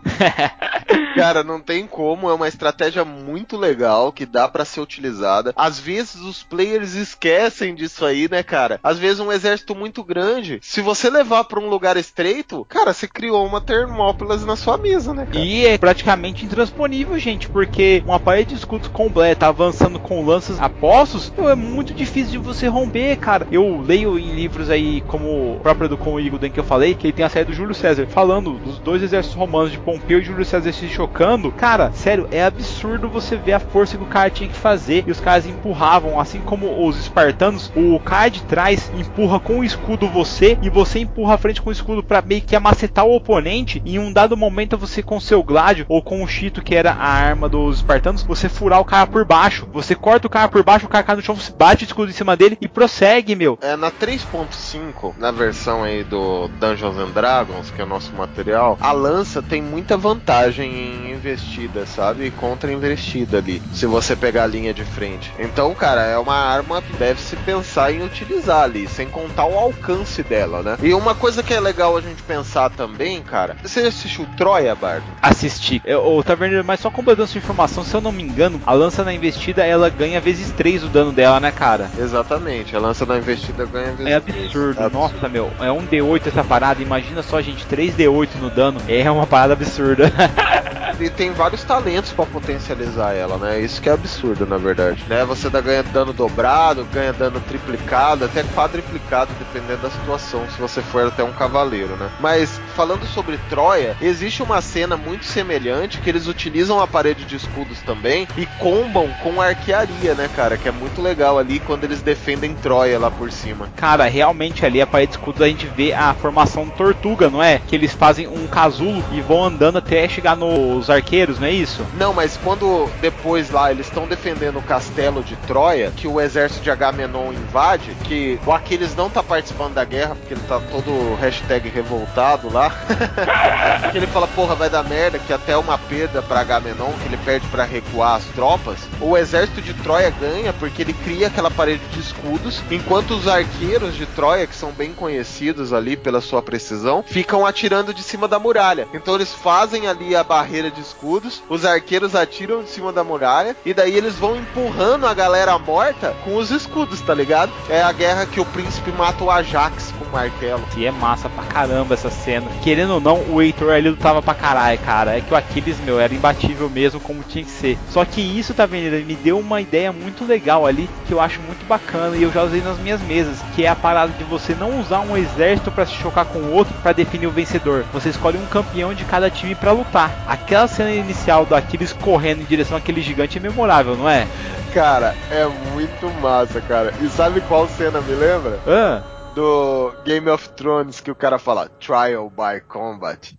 [1.22, 5.54] Cara, não tem como, é uma estratégia muito legal que dá para ser utilizada.
[5.56, 8.80] Às vezes os players esquecem disso aí, né, cara?
[8.84, 13.08] Às vezes um exército muito grande, se você levar para um lugar estreito, cara, você
[13.08, 15.44] criou uma Termópilas na sua mesa, né, cara?
[15.44, 21.34] E é praticamente intransponível, gente, porque uma parede de escudos completa avançando com lanças apostos,
[21.38, 23.48] é muito difícil de você romper, cara.
[23.52, 27.08] Eu leio em livros aí, como o próprio do Com Igor que eu falei, que
[27.08, 30.24] ele tem a série do Júlio César, falando dos dois exércitos romanos de Pompeu e
[30.24, 31.07] Júlio César se chocando.
[31.52, 35.04] Cara, sério, é absurdo você ver a força que o cara tinha que fazer.
[35.08, 39.64] E os caras empurravam, assim como os espartanos, o cara de trás empurra com o
[39.64, 43.16] escudo você e você empurra a frente com o escudo para meio que amacetar o
[43.16, 43.82] oponente.
[43.86, 46.92] E em um dado momento você com seu gládio ou com o chito que era
[46.92, 49.68] a arma dos espartanos, você furar o cara por baixo.
[49.74, 52.10] Você corta o cara por baixo, o cara cai no chão, você bate o escudo
[52.10, 53.58] em cima dele e prossegue, meu.
[53.62, 58.78] É na 3.5, na versão aí do Dungeons and Dragons, que é o nosso material,
[58.80, 62.32] a lança tem muita vantagem em investida, sabe?
[62.32, 65.32] Contra investida ali, se você pegar a linha de frente.
[65.40, 69.58] Então, cara, é uma arma que deve se pensar em utilizar ali, sem contar o
[69.58, 70.78] alcance dela, né?
[70.82, 75.06] E uma coisa que é legal a gente pensar também, cara, você assistiu Troia, Bardo?
[75.22, 75.82] Assisti.
[76.04, 79.14] O Taverneiro, mas só completando sua informação, se eu não me engano, a lança na
[79.14, 81.90] investida ela ganha vezes 3 o dano dela, né, cara?
[81.98, 84.82] Exatamente, a lança na investida ganha vezes É absurdo.
[84.82, 85.30] É Nossa, absurdo.
[85.30, 86.82] meu, é um D8 essa parada.
[86.82, 88.82] Imagina só, gente, 3D8 no dano.
[88.88, 90.12] É uma parada absurda.
[91.00, 93.60] e tem vários talentos para potencializar ela, né?
[93.60, 95.04] Isso que é absurdo, na verdade.
[95.08, 95.24] Né?
[95.26, 100.82] Você dá, ganha dano dobrado, ganha dano triplicado, até quadriplicado, dependendo da situação, se você
[100.82, 102.10] for até um cavaleiro, né?
[102.20, 107.36] Mas falando sobre Troia, existe uma cena muito semelhante que eles utilizam a parede de
[107.36, 110.58] escudos também e combam com arquearia, né, cara?
[110.58, 113.70] Que é muito legal ali quando eles defendem Troia lá por cima.
[113.76, 117.60] Cara, realmente ali a parede de escudos a gente vê a formação tortuga, não é?
[117.68, 120.36] Que eles fazem um casulo e vão andando até chegar
[120.78, 121.86] nos arqueiros, não é isso?
[121.98, 126.64] Não, mas quando depois lá eles estão defendendo o castelo de Troia, que o exército
[126.64, 131.16] de Agamenon invade, que o Aquiles não tá participando da guerra, porque ele tá todo
[131.20, 132.70] hashtag revoltado lá.
[133.92, 137.18] que ele fala, porra, vai dar merda, que até uma perda para Agamenon, que ele
[137.18, 138.80] perde para recuar as tropas.
[139.02, 143.96] O exército de Troia ganha porque ele cria aquela parede de escudos, enquanto os arqueiros
[143.96, 148.38] de Troia, que são bem conhecidos ali pela sua precisão, ficam atirando de cima da
[148.38, 148.88] muralha.
[148.94, 153.04] Então eles fazem ali a barreira de de escudos, os arqueiros atiram de cima da
[153.04, 157.52] muralha, e daí eles vão empurrando a galera morta com os escudos, tá ligado?
[157.70, 160.64] É a guerra que o príncipe mata o Ajax com o martelo.
[160.78, 162.48] E é massa pra caramba essa cena.
[162.64, 165.18] Querendo ou não, o Heitor ali lutava pra caralho, cara.
[165.18, 167.78] É que o Aquiles, meu, era imbatível mesmo como tinha que ser.
[167.90, 168.94] Só que isso, tá vendo?
[168.94, 172.32] Ele me deu uma ideia muito legal ali, que eu acho muito bacana e eu
[172.32, 175.72] já usei nas minhas mesas, que é a parada de você não usar um exército
[175.72, 177.86] para se chocar com o outro para definir o vencedor.
[177.94, 180.12] Você escolhe um campeão de cada time para lutar.
[180.48, 184.26] Aquela cena inicial do Aquiles correndo em direção àquele gigante é memorável, não é?
[184.74, 186.94] Cara, é muito massa, cara.
[187.02, 188.58] E sabe qual cena me lembra?
[188.66, 189.04] Ah,
[189.36, 193.38] Do Game of Thrones que o cara fala Trial by Combat.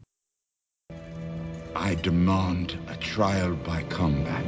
[1.75, 4.45] I demand a trial by combat.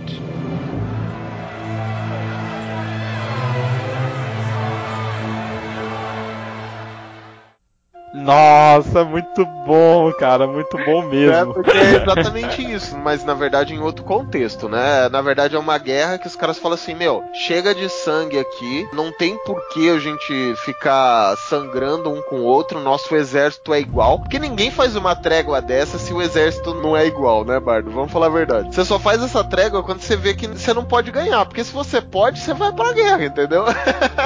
[8.13, 11.55] Nossa, muito bom, cara, muito bom É, mesmo.
[11.55, 15.09] porque é exatamente isso, mas na verdade em outro contexto, né?
[15.09, 18.89] Na verdade é uma guerra que os caras falam assim, meu, chega de sangue aqui,
[18.93, 23.81] não tem por que a gente ficar sangrando um com o outro, nosso exército é
[23.81, 27.91] igual, porque ninguém faz uma trégua dessa se o exército não é igual, né, Bardo?
[27.91, 28.75] Vamos falar a verdade.
[28.75, 31.73] Você só faz essa trégua quando você vê que você não pode ganhar, porque se
[31.73, 33.65] você pode, você vai pra guerra, entendeu?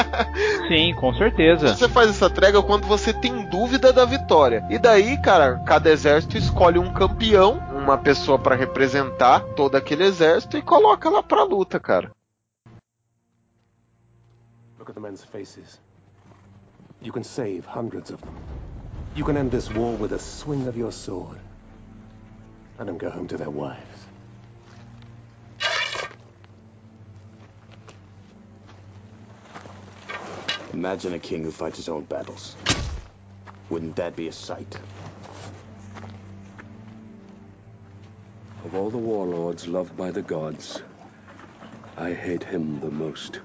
[0.68, 1.74] Sim, com certeza.
[1.76, 4.66] Você faz essa trégua quando você tem dúvida da vitória.
[4.70, 10.56] E daí, cara, cada exército escolhe um campeão, uma pessoa pra representar todo aquele exército
[10.56, 12.10] e coloca lá pra luta, cara.
[14.78, 15.80] Look at the men's faces.
[17.00, 18.34] You can save hundreds of them.
[19.16, 21.38] You can end this war with a swing of your sword.
[22.78, 24.04] Let them go home to their wives.
[30.72, 32.56] Imagine a king who fights his own battles.
[33.70, 34.78] Wouldn't that be a sight?
[38.64, 40.82] Of all the warlords loved by the gods,
[41.96, 43.40] I hate him the most.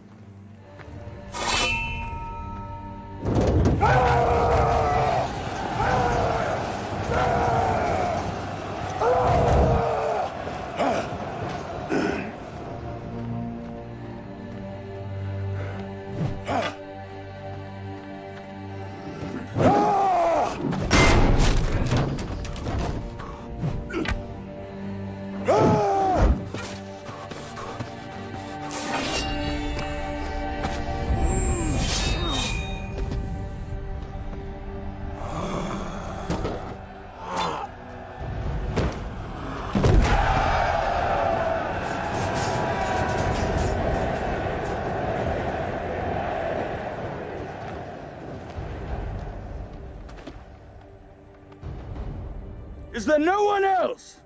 [53.00, 54.18] Is there no one else?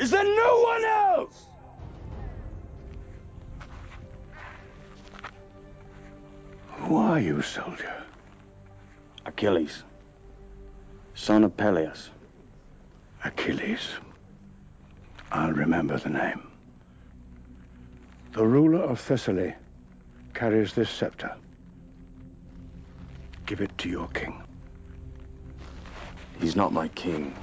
[0.00, 1.44] Is there no one else?
[6.66, 8.02] Who are you, soldier?
[9.26, 9.84] Achilles,
[11.14, 12.10] son of Peleus.
[13.22, 13.92] Achilles.
[15.30, 16.50] I'll remember the name.
[18.32, 19.54] The ruler of Thessaly
[20.34, 21.32] carries this scepter.
[23.46, 24.42] Give it to your king.
[26.40, 27.36] He's not my king.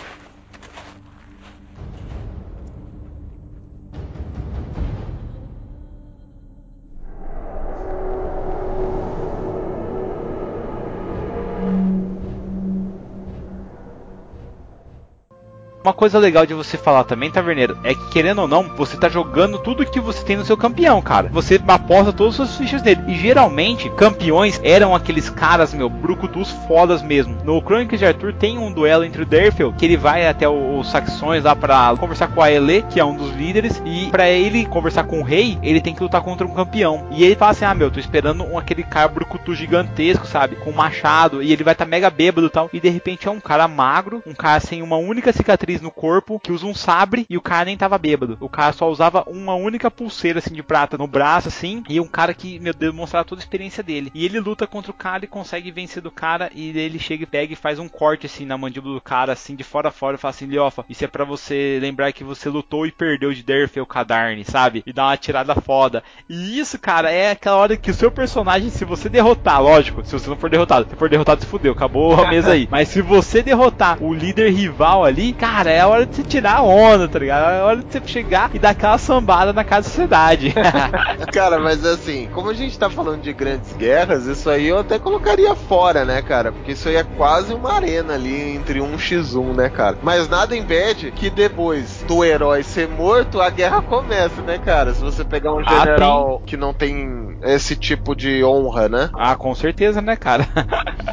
[15.83, 19.09] Uma coisa legal de você falar também, Taverneiro, é que querendo ou não, você tá
[19.09, 21.27] jogando tudo que você tem no seu campeão, cara.
[21.27, 23.01] Você aposta todas as suas fichas nele.
[23.09, 27.35] E geralmente, campeões eram aqueles caras, meu, brucutus fodas mesmo.
[27.43, 30.89] No Crônicas de Arthur tem um duelo entre o Derfel, que ele vai até os
[30.89, 34.65] saxões lá pra conversar com a Ele, que é um dos líderes, e pra ele
[34.65, 37.07] conversar com o rei, ele tem que lutar contra um campeão.
[37.11, 40.71] E ele fala assim: "Ah, meu, tô esperando um, aquele cara brucutu gigantesco, sabe, com
[40.71, 42.69] machado, e ele vai estar tá mega bêbado e tal".
[42.71, 46.39] E de repente é um cara magro, um cara sem uma única cicatriz no corpo,
[46.39, 48.37] que usa um sabre e o cara nem tava bêbado.
[48.39, 52.07] O cara só usava uma única pulseira assim de prata no braço assim, e um
[52.07, 54.11] cara que, meu Deus, mostrar toda a experiência dele.
[54.13, 57.27] E ele luta contra o cara e consegue vencer do cara e ele chega e
[57.27, 60.15] pega e faz um corte assim na mandíbula do cara assim de fora a fora
[60.15, 63.43] e fala assim: "Liofa, isso é pra você lembrar que você lutou e perdeu de
[63.43, 64.83] Derfel Kadarn, sabe?
[64.85, 66.03] E dá uma tirada foda".
[66.29, 70.13] E isso, cara, é aquela hora que o seu personagem, se você derrotar, lógico, se
[70.13, 72.67] você não for derrotado, se for derrotado se fudeu, acabou a mesa aí.
[72.71, 76.23] Mas se você derrotar o líder rival ali, cara, cara, é a hora de você
[76.23, 77.51] tirar a onda, tá ligado?
[77.51, 80.53] É a hora de você chegar e dar aquela sambada na casa da sociedade.
[81.31, 84.99] Cara, mas assim, como a gente tá falando de grandes guerras, isso aí eu até
[84.99, 86.51] colocaria fora, né, cara?
[86.51, 89.97] Porque isso aí é quase uma arena ali entre um x1, né, cara?
[90.03, 94.93] Mas nada impede que depois do herói ser morto, a guerra comece, né, cara?
[94.93, 99.09] Se você pegar um Ah, general que não tem esse tipo de honra, né?
[99.13, 100.47] ah, com certeza, né, cara?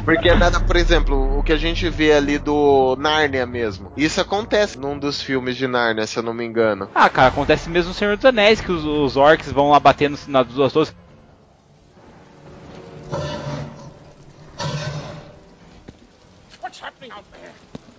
[0.03, 3.91] Porque nada, por exemplo, o que a gente vê ali do Nárnia mesmo.
[3.95, 4.40] Isso acontece
[4.77, 6.89] num dos filmes de Nárnia, se eu não me engano.
[6.93, 10.17] Ah, cara, acontece mesmo no Senhor dos Anéis, que os, os orcs vão lá batendo
[10.27, 10.93] nas duas torres.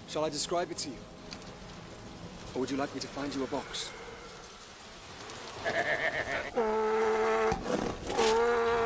[0.09, 0.97] Shall I describe it to you?
[2.55, 3.91] Or would you like me to find you a box?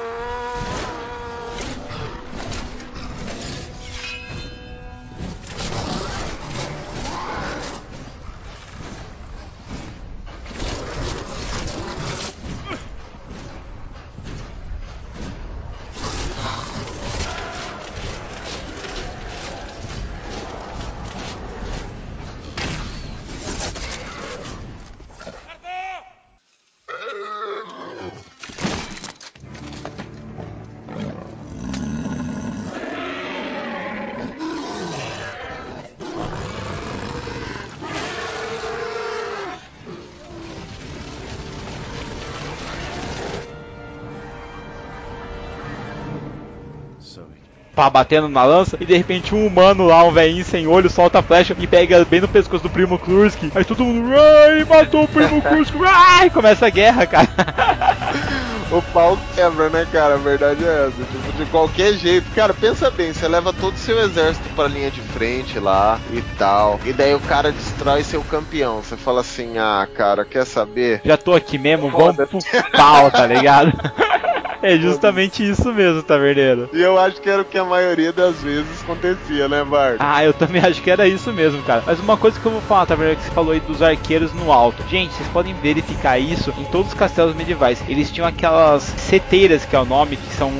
[47.77, 51.19] pá, batendo na lança, e de repente um humano lá, um velhinho sem olho, solta
[51.19, 53.39] a flecha e pega bem no pescoço do primo Klursk.
[53.55, 57.29] Aí todo mundo, ai, matou o primo Klursk, ai, começa a guerra, cara.
[58.69, 60.15] O pau quebra, né, cara?
[60.15, 61.05] A verdade é essa.
[61.05, 62.29] Tipo, de qualquer jeito.
[62.35, 66.21] Cara, pensa bem, você leva todo o seu exército pra linha de frente lá e
[66.37, 66.81] tal.
[66.85, 68.83] E daí o cara destrói seu campeão.
[68.83, 71.01] Você fala assim, ah, cara, quer saber?
[71.05, 72.41] Já tô aqui mesmo, vamos pro
[72.73, 73.73] pau, tá ligado?
[74.67, 76.69] É justamente isso mesmo, taverneiro.
[76.73, 79.97] E eu acho que era o que a maioria das vezes acontecia, né, Bart?
[80.01, 81.85] Ah, eu também acho que era isso mesmo, cara.
[81.87, 84.53] Mas uma coisa que eu vou falar, taverneiro, que você falou aí dos arqueiros no
[84.53, 84.83] alto.
[84.89, 87.83] Gente, vocês podem verificar isso em todos os castelos medievais.
[87.89, 90.51] Eles tinham aquelas seteiras, que é o nome, que são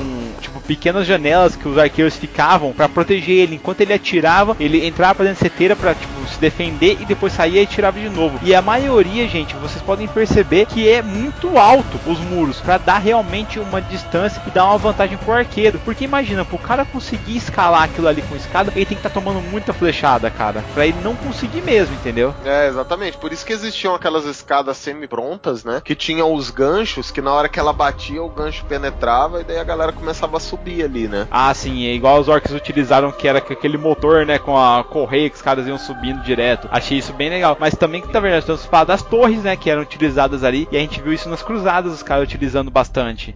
[0.67, 3.55] pequenas janelas que os arqueiros ficavam pra proteger ele.
[3.55, 7.31] Enquanto ele atirava, ele entrava pra dentro da seteira pra tipo se defender e depois
[7.31, 8.39] saía e atirava de novo.
[8.43, 12.97] E a maioria, gente, vocês podem perceber que é muito alto os muros pra dar
[12.97, 15.79] realmente uma distância e dar uma vantagem pro arqueiro.
[15.85, 19.13] Porque imagina, pro cara conseguir escalar aquilo ali com escada, ele tem que estar tá
[19.13, 22.35] tomando muita flechada, cara, pra ele não conseguir mesmo, entendeu?
[22.43, 23.17] É, exatamente.
[23.17, 25.81] Por isso que existiam aquelas escadas semi-prontas, né?
[25.83, 29.57] Que tinham os ganchos, que na hora que ela batia, o gancho penetrava e daí
[29.57, 31.27] a galera começava a subir ali, né?
[31.31, 35.29] Ah, sim, é igual os orcs utilizaram que era aquele motor, né, com a correia
[35.29, 36.67] que os caras iam subindo direto.
[36.71, 37.57] Achei isso bem legal.
[37.59, 40.77] Mas também que tá vendo, estamos falando das torres, né, que eram utilizadas ali, e
[40.77, 43.35] a gente viu isso nas cruzadas, os caras utilizando bastante.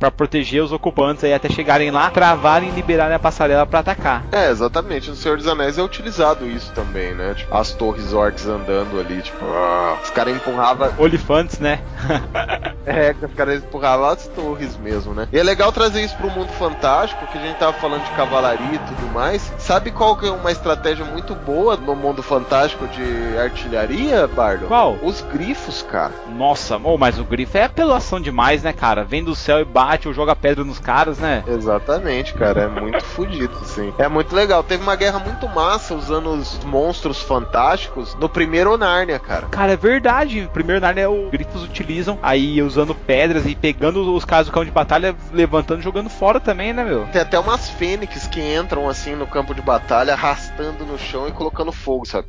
[0.00, 4.24] Pra proteger os ocupantes aí até chegarem lá, travarem e liberarem a passarela pra atacar.
[4.32, 5.10] É, exatamente.
[5.10, 7.34] No Senhor dos Anéis é utilizado isso também, né?
[7.34, 10.90] Tipo, as torres orcs andando ali, tipo, ah, os caras empurravam.
[10.96, 11.80] Olifantes, né?
[12.86, 15.28] É, que os caras empurravam as torres mesmo, né?
[15.32, 18.74] E é legal trazer isso pro mundo fantástico, que a gente tava falando de cavalaria
[18.74, 19.52] e tudo mais.
[19.58, 24.66] Sabe qual que é uma estratégia muito boa no mundo fantástico de artilharia, Bardo?
[24.66, 24.96] Qual?
[25.02, 26.12] Os grifos, cara.
[26.28, 29.04] Nossa, oh, mas o grifo é apelação demais, né, cara?
[29.04, 31.44] Vem do céu e bate ou joga pedra nos caras, né?
[31.46, 32.62] Exatamente, cara.
[32.62, 33.92] É muito fodido, sim.
[33.98, 34.62] É muito legal.
[34.62, 39.46] Teve uma guerra muito massa usando os monstros fantásticos no primeiro Nárnia, cara.
[39.48, 40.42] Cara, é verdade.
[40.44, 44.66] O primeiro Narnia o Grifos utilizam aí usando pedras e pegando os caras do campo
[44.66, 47.06] de batalha, levantando e jogando fora também, né, meu?
[47.06, 51.32] Tem até umas fênix que entram assim no campo de batalha, arrastando no chão e
[51.32, 52.28] colocando fogo, sabe?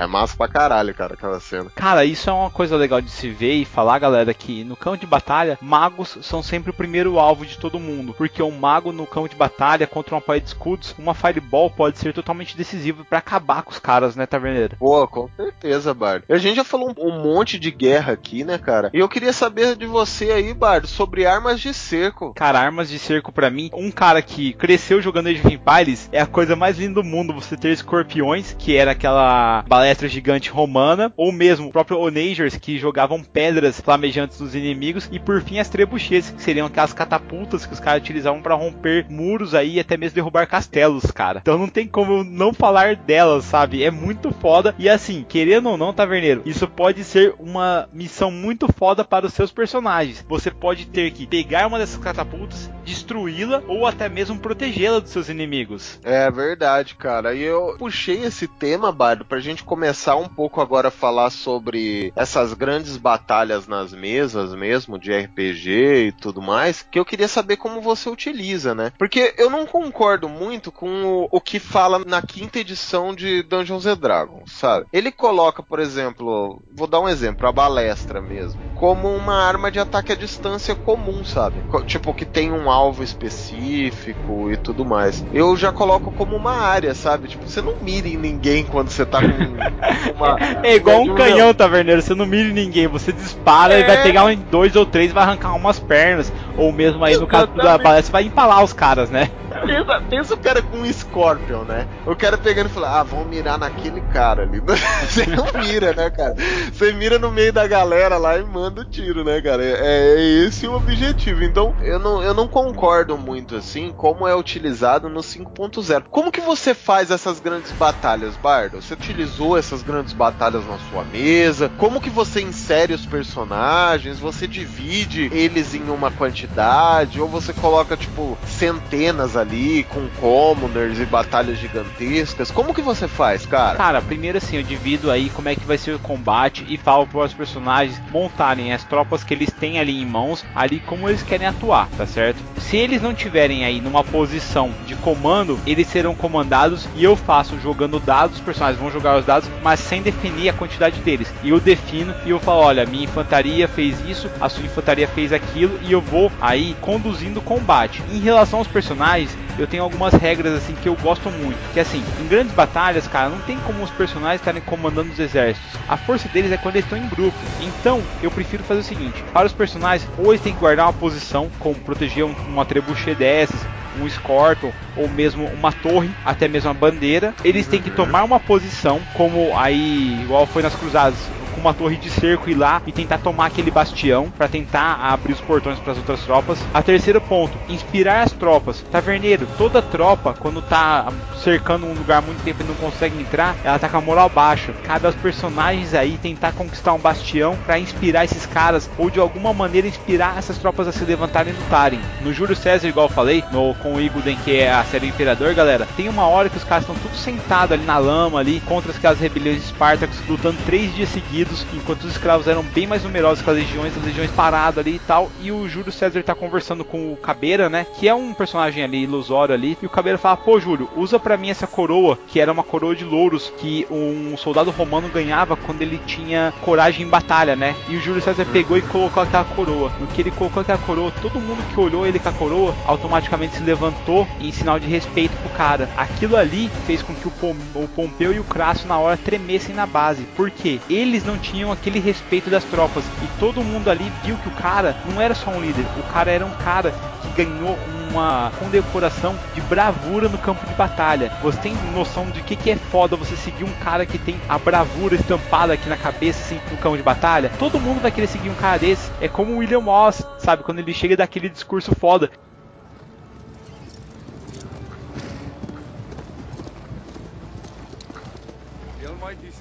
[0.00, 1.70] É massa pra caralho, cara, aquela cena.
[1.74, 4.98] Cara, isso é uma coisa legal de se ver e falar, galera, que no campo
[4.98, 8.14] de batalha, magos são sempre o primeiro alvo de todo mundo.
[8.14, 11.98] Porque um mago no campo de batalha contra uma parede de escudos, uma fireball pode
[11.98, 14.76] ser totalmente decisivo pra acabar com os caras, né, taverneiro?
[14.76, 16.24] Pô, com certeza, Bardo.
[16.28, 18.90] A gente já falou um monte de guerra aqui, né, cara?
[18.92, 22.32] E eu queria saber de você aí, Bardo, sobre armas de cerco.
[22.34, 26.20] Cara, armas de cerco pra mim, um cara que cresceu jogando Age of Empires é
[26.20, 27.34] a coisa mais linda do mundo.
[27.34, 32.78] Você ter escorpiões, que era aquela balestra gigante romana, ou mesmo o próprio Onagers, que
[32.78, 37.72] jogavam pedras flamejantes nos inimigos, e por fim as trebuchets, que seriam aquelas catapultas que
[37.72, 41.40] os caras utilizavam pra romper muros aí até mesmo derrubar castelos, cara.
[41.40, 43.82] Então não tem como não falar delas, sabe?
[43.82, 44.74] É muito foda.
[44.78, 49.34] E assim, querendo ou não, taverneiro, isso pode ser uma missão muito foda para os
[49.34, 50.24] seus personagens.
[50.28, 52.68] Você pode ter que pegar uma dessas catapultas,
[53.04, 56.00] destruí-la ou até mesmo protegê-la dos seus inimigos.
[56.02, 57.34] É verdade, cara.
[57.34, 62.12] E eu puxei esse tema, Bardo, pra gente começar um pouco agora a falar sobre
[62.16, 67.56] essas grandes batalhas nas mesas mesmo, de RPG e tudo mais, que eu queria saber
[67.56, 68.92] como você utiliza, né?
[68.98, 73.86] Porque eu não concordo muito com o, o que fala na quinta edição de Dungeons
[73.86, 74.86] and Dragons, sabe?
[74.92, 79.78] Ele coloca, por exemplo, vou dar um exemplo, a balestra mesmo, como uma arma de
[79.78, 81.56] ataque à distância comum, sabe?
[81.86, 85.24] Tipo, que tem um alvo específico e tudo mais.
[85.32, 87.28] Eu já coloco como uma área, sabe?
[87.28, 89.26] Tipo, você não mira em ninguém quando você tá com
[90.14, 90.36] uma.
[90.62, 92.00] É igual um canhão, taverneiro.
[92.02, 93.86] Você não mira em ninguém, você dispara e É.
[93.86, 96.32] vai pegar um, dois ou três e vai arrancar umas pernas.
[96.56, 97.82] Ou mesmo aí no caso da Exatamente.
[97.82, 99.30] balestra, vai empalar os caras, né?
[99.66, 101.86] Pensa, pensa o cara com um Scorpion, né?
[102.04, 104.60] O cara pegando e falando, ah, vamos mirar naquele cara ali.
[105.08, 106.34] Você não mira, né, cara?
[106.72, 109.62] Você mira no meio da galera lá e manda o tiro, né, cara?
[109.64, 111.42] É, é esse o objetivo.
[111.44, 112.83] Então, eu não, eu não concordo
[113.16, 116.04] muito, assim, como é utilizado no 5.0.
[116.10, 118.82] Como que você faz essas grandes batalhas, Bardo?
[118.82, 121.70] Você utilizou essas grandes batalhas na sua mesa?
[121.78, 124.18] Como que você insere os personagens?
[124.18, 127.20] Você divide eles em uma quantidade?
[127.20, 132.50] Ou você coloca, tipo, centenas ali com commoners e batalhas gigantescas?
[132.50, 133.78] Como que você faz, cara?
[133.78, 137.06] Cara, primeiro assim, eu divido aí como é que vai ser o combate e falo
[137.06, 141.22] para os personagens montarem as tropas que eles têm ali em mãos, ali como eles
[141.22, 142.42] querem atuar, tá certo?
[142.60, 147.58] Se eles não tiverem aí numa posição de comando, eles serão comandados e eu faço
[147.60, 151.32] jogando dados, os personagens vão jogar os dados, mas sem definir a quantidade deles.
[151.42, 155.32] E eu defino e eu falo, olha, minha infantaria fez isso, a sua infantaria fez
[155.32, 158.02] aquilo e eu vou aí conduzindo o combate.
[158.10, 161.58] Em relação aos personagens, eu tenho algumas regras assim que eu gosto muito.
[161.72, 165.78] Que assim, em grandes batalhas, cara, não tem como os personagens estarem comandando os exércitos.
[165.88, 167.36] A força deles é quando eles estão em grupo.
[167.60, 170.92] Então, eu prefiro fazer o seguinte: para os personagens, ou eles têm que guardar uma
[170.92, 173.60] posição, como proteger um- uma trebuchet dessas,
[174.00, 177.34] um Scorpion ou mesmo uma torre, até mesmo uma bandeira.
[177.44, 181.18] Eles têm que tomar uma posição, como aí, igual foi nas cruzadas,
[181.54, 185.32] com uma torre de cerco ir lá e tentar tomar aquele bastião para tentar abrir
[185.32, 186.58] os portões para as outras tropas.
[186.72, 188.84] A terceiro ponto, inspirar as tropas.
[188.90, 193.78] Taverneiro, toda tropa quando tá cercando um lugar muito tempo e não consegue entrar, ela
[193.78, 194.72] tá com a moral baixa.
[194.84, 199.52] Cabe aos personagens aí tentar conquistar um bastião para inspirar esses caras ou de alguma
[199.52, 202.00] maneira inspirar essas tropas a se levantarem e lutarem.
[202.22, 205.54] No Júlio César, igual eu falei, no com o Iguden, que é a série Imperador,
[205.54, 208.90] galera, tem uma hora que os caras estão tudo sentados ali na lama ali contra
[208.90, 213.42] aquelas rebeliões de Espartacos, lutando três dias seguidos, enquanto os escravos eram bem mais numerosos
[213.42, 215.30] que as legiões, as legiões paradas ali e tal.
[215.40, 217.86] E o Júlio César tá conversando com o Cabeira, né?
[217.98, 219.76] Que é um personagem ali ilusório ali.
[219.82, 222.94] E o Cabeira fala: Pô, Júlio, usa pra mim essa coroa, que era uma coroa
[222.94, 227.74] de louros que um soldado romano ganhava quando ele tinha coragem em batalha, né?
[227.88, 229.92] E o Júlio César pegou e colocou aquela coroa.
[230.00, 233.56] No que ele colocou aquela coroa, todo mundo que olhou ele com a coroa automaticamente
[233.56, 235.88] se levantou em sinal de respeito pro cara.
[235.96, 239.74] Aquilo ali fez com que o, Pom o Pompeu e o Crasso na hora tremessem
[239.74, 240.22] na base.
[240.36, 240.80] Por quê?
[240.88, 243.04] Eles não tinham aquele respeito das tropas.
[243.22, 246.30] E todo mundo ali viu que o cara não era só um líder, o cara
[246.30, 247.78] era um cara que ganhou
[248.10, 251.32] uma condecoração de bravura no campo de batalha.
[251.42, 254.58] Você tem noção de que, que é foda você seguir um cara que tem a
[254.58, 257.50] bravura estampada aqui na cabeça, assim, no campo de batalha?
[257.58, 259.10] Todo mundo vai querer seguir um cara desse.
[259.20, 260.62] É como o William Moss, sabe?
[260.62, 262.30] Quando ele chega daquele discurso foda.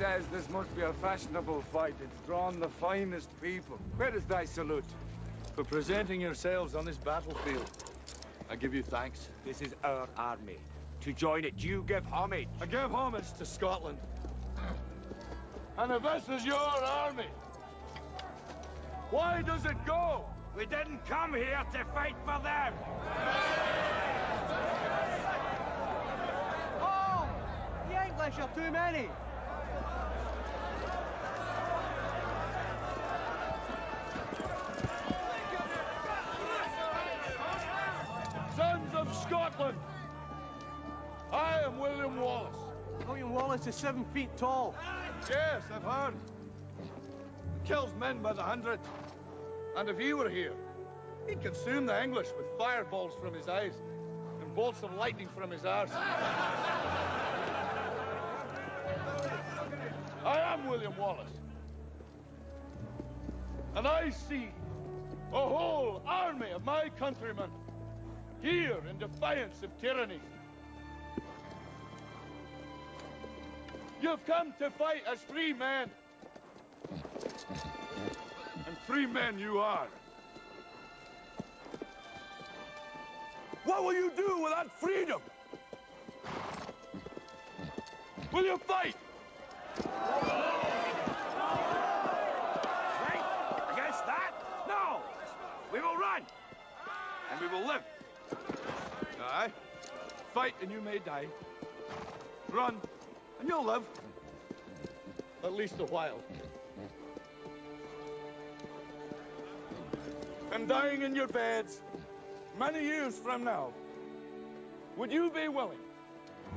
[0.04, 1.96] Says this must be a fashionable fight.
[2.04, 3.80] It's drawn the finest people.
[3.96, 4.84] Where is thy salute?
[5.56, 7.70] for presenting yourselves on this battlefield.
[8.50, 9.30] I give you thanks.
[9.46, 10.58] This is our army.
[11.02, 12.48] To join it, you give homage.
[12.60, 14.00] I give homage to Scotland.
[15.78, 17.28] And if this is your army,
[19.12, 20.26] why does it go?
[20.58, 22.74] We didn't come here to fight for them.
[26.82, 27.30] Oh!
[27.90, 29.08] The English are too many!
[38.56, 39.78] Sons of Scotland,
[41.32, 42.58] I am William Wallace.
[43.08, 44.76] William Wallace is seven feet tall.
[45.30, 46.16] Yes, I've heard.
[47.62, 48.80] He Kills men by the hundred.
[49.78, 50.54] And if he were here,
[51.28, 53.74] he'd consume the English with fireballs from his eyes
[54.42, 55.92] and bolts of lightning from his arse.
[60.26, 61.40] I am William Wallace.
[63.76, 64.50] And I see
[65.32, 67.50] a whole army of my countrymen
[68.44, 70.20] here in defiance of tyranny.
[74.02, 75.90] You've come to fight as free men.
[78.68, 79.88] And free men you are.
[83.64, 85.22] What will you do with that freedom?
[88.34, 88.96] Will you fight?
[93.72, 94.34] Against that?
[94.68, 95.00] No!
[95.72, 96.24] We will run!
[97.32, 97.84] And we will live.
[99.22, 99.50] Aye.
[100.34, 101.28] Fight and you may die.
[102.52, 102.78] Run
[103.40, 103.84] and you'll live.
[105.44, 106.20] At least a while.
[110.52, 111.82] And dying in your beds
[112.60, 113.74] many years from now,
[114.98, 115.80] would you be willing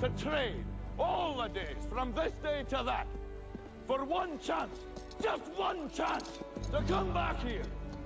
[0.01, 0.64] to trade
[0.99, 3.07] all the days from this day to that
[3.87, 4.79] for one chance,
[5.22, 6.29] just one chance,
[6.72, 7.62] to come back here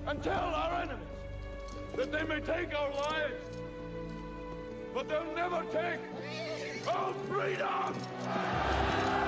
[0.07, 1.07] and tell our enemies
[1.95, 3.57] that they may take our lives,
[4.93, 5.99] but they'll never take
[6.87, 9.20] our freedom!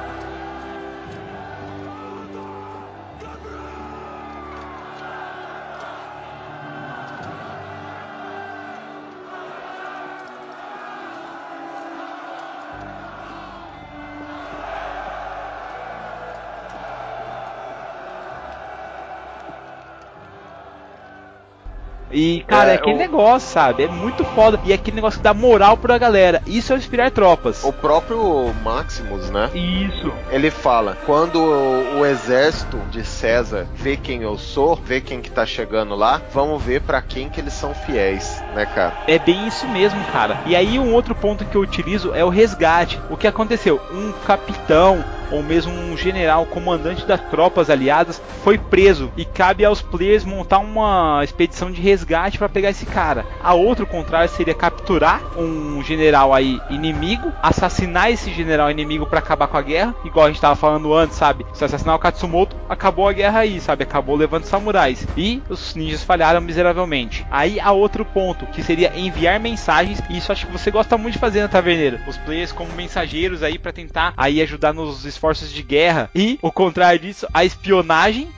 [22.23, 23.83] E, cara, é, É, aquele o- negócio, sabe?
[23.83, 24.59] É muito foda.
[24.63, 26.41] E é aquele negócio que dá moral pra galera.
[26.47, 27.63] Isso é inspirar tropas.
[27.63, 29.49] O próprio Maximus, né?
[29.53, 30.11] Isso.
[30.31, 35.29] Ele fala: quando o, o exército de César vê quem eu sou, vê quem que
[35.31, 38.93] tá chegando lá, vamos ver pra quem que eles são fiéis, né, cara?
[39.07, 40.37] É bem isso mesmo, cara.
[40.45, 42.99] E aí um outro ponto que eu utilizo é o resgate.
[43.09, 43.81] O que aconteceu?
[43.91, 45.03] Um capitão
[45.33, 50.59] ou mesmo um general comandante das tropas aliadas foi preso e cabe aos players montar
[50.59, 53.25] uma expedição de resgate para pegar esse cara.
[53.41, 59.47] A outro contrário seria capturar um general aí inimigo, assassinar esse general inimigo para acabar
[59.47, 61.45] com a guerra, igual a gente tava falando antes, sabe?
[61.53, 63.83] Se assassinar o Katsumoto, acabou a guerra aí, sabe?
[63.83, 65.07] Acabou levando samurais.
[65.17, 67.25] E os ninjas falharam miseravelmente.
[67.31, 71.13] Aí há outro ponto, que seria enviar mensagens, e isso acho que você gosta muito
[71.13, 72.01] de fazer na taverneira.
[72.07, 76.09] Os players como mensageiros aí para tentar aí ajudar nos esforços de guerra.
[76.13, 78.29] E o contrário disso, a espionagem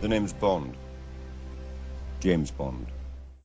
[0.00, 0.78] The name's Bond.
[2.20, 2.97] James Bond.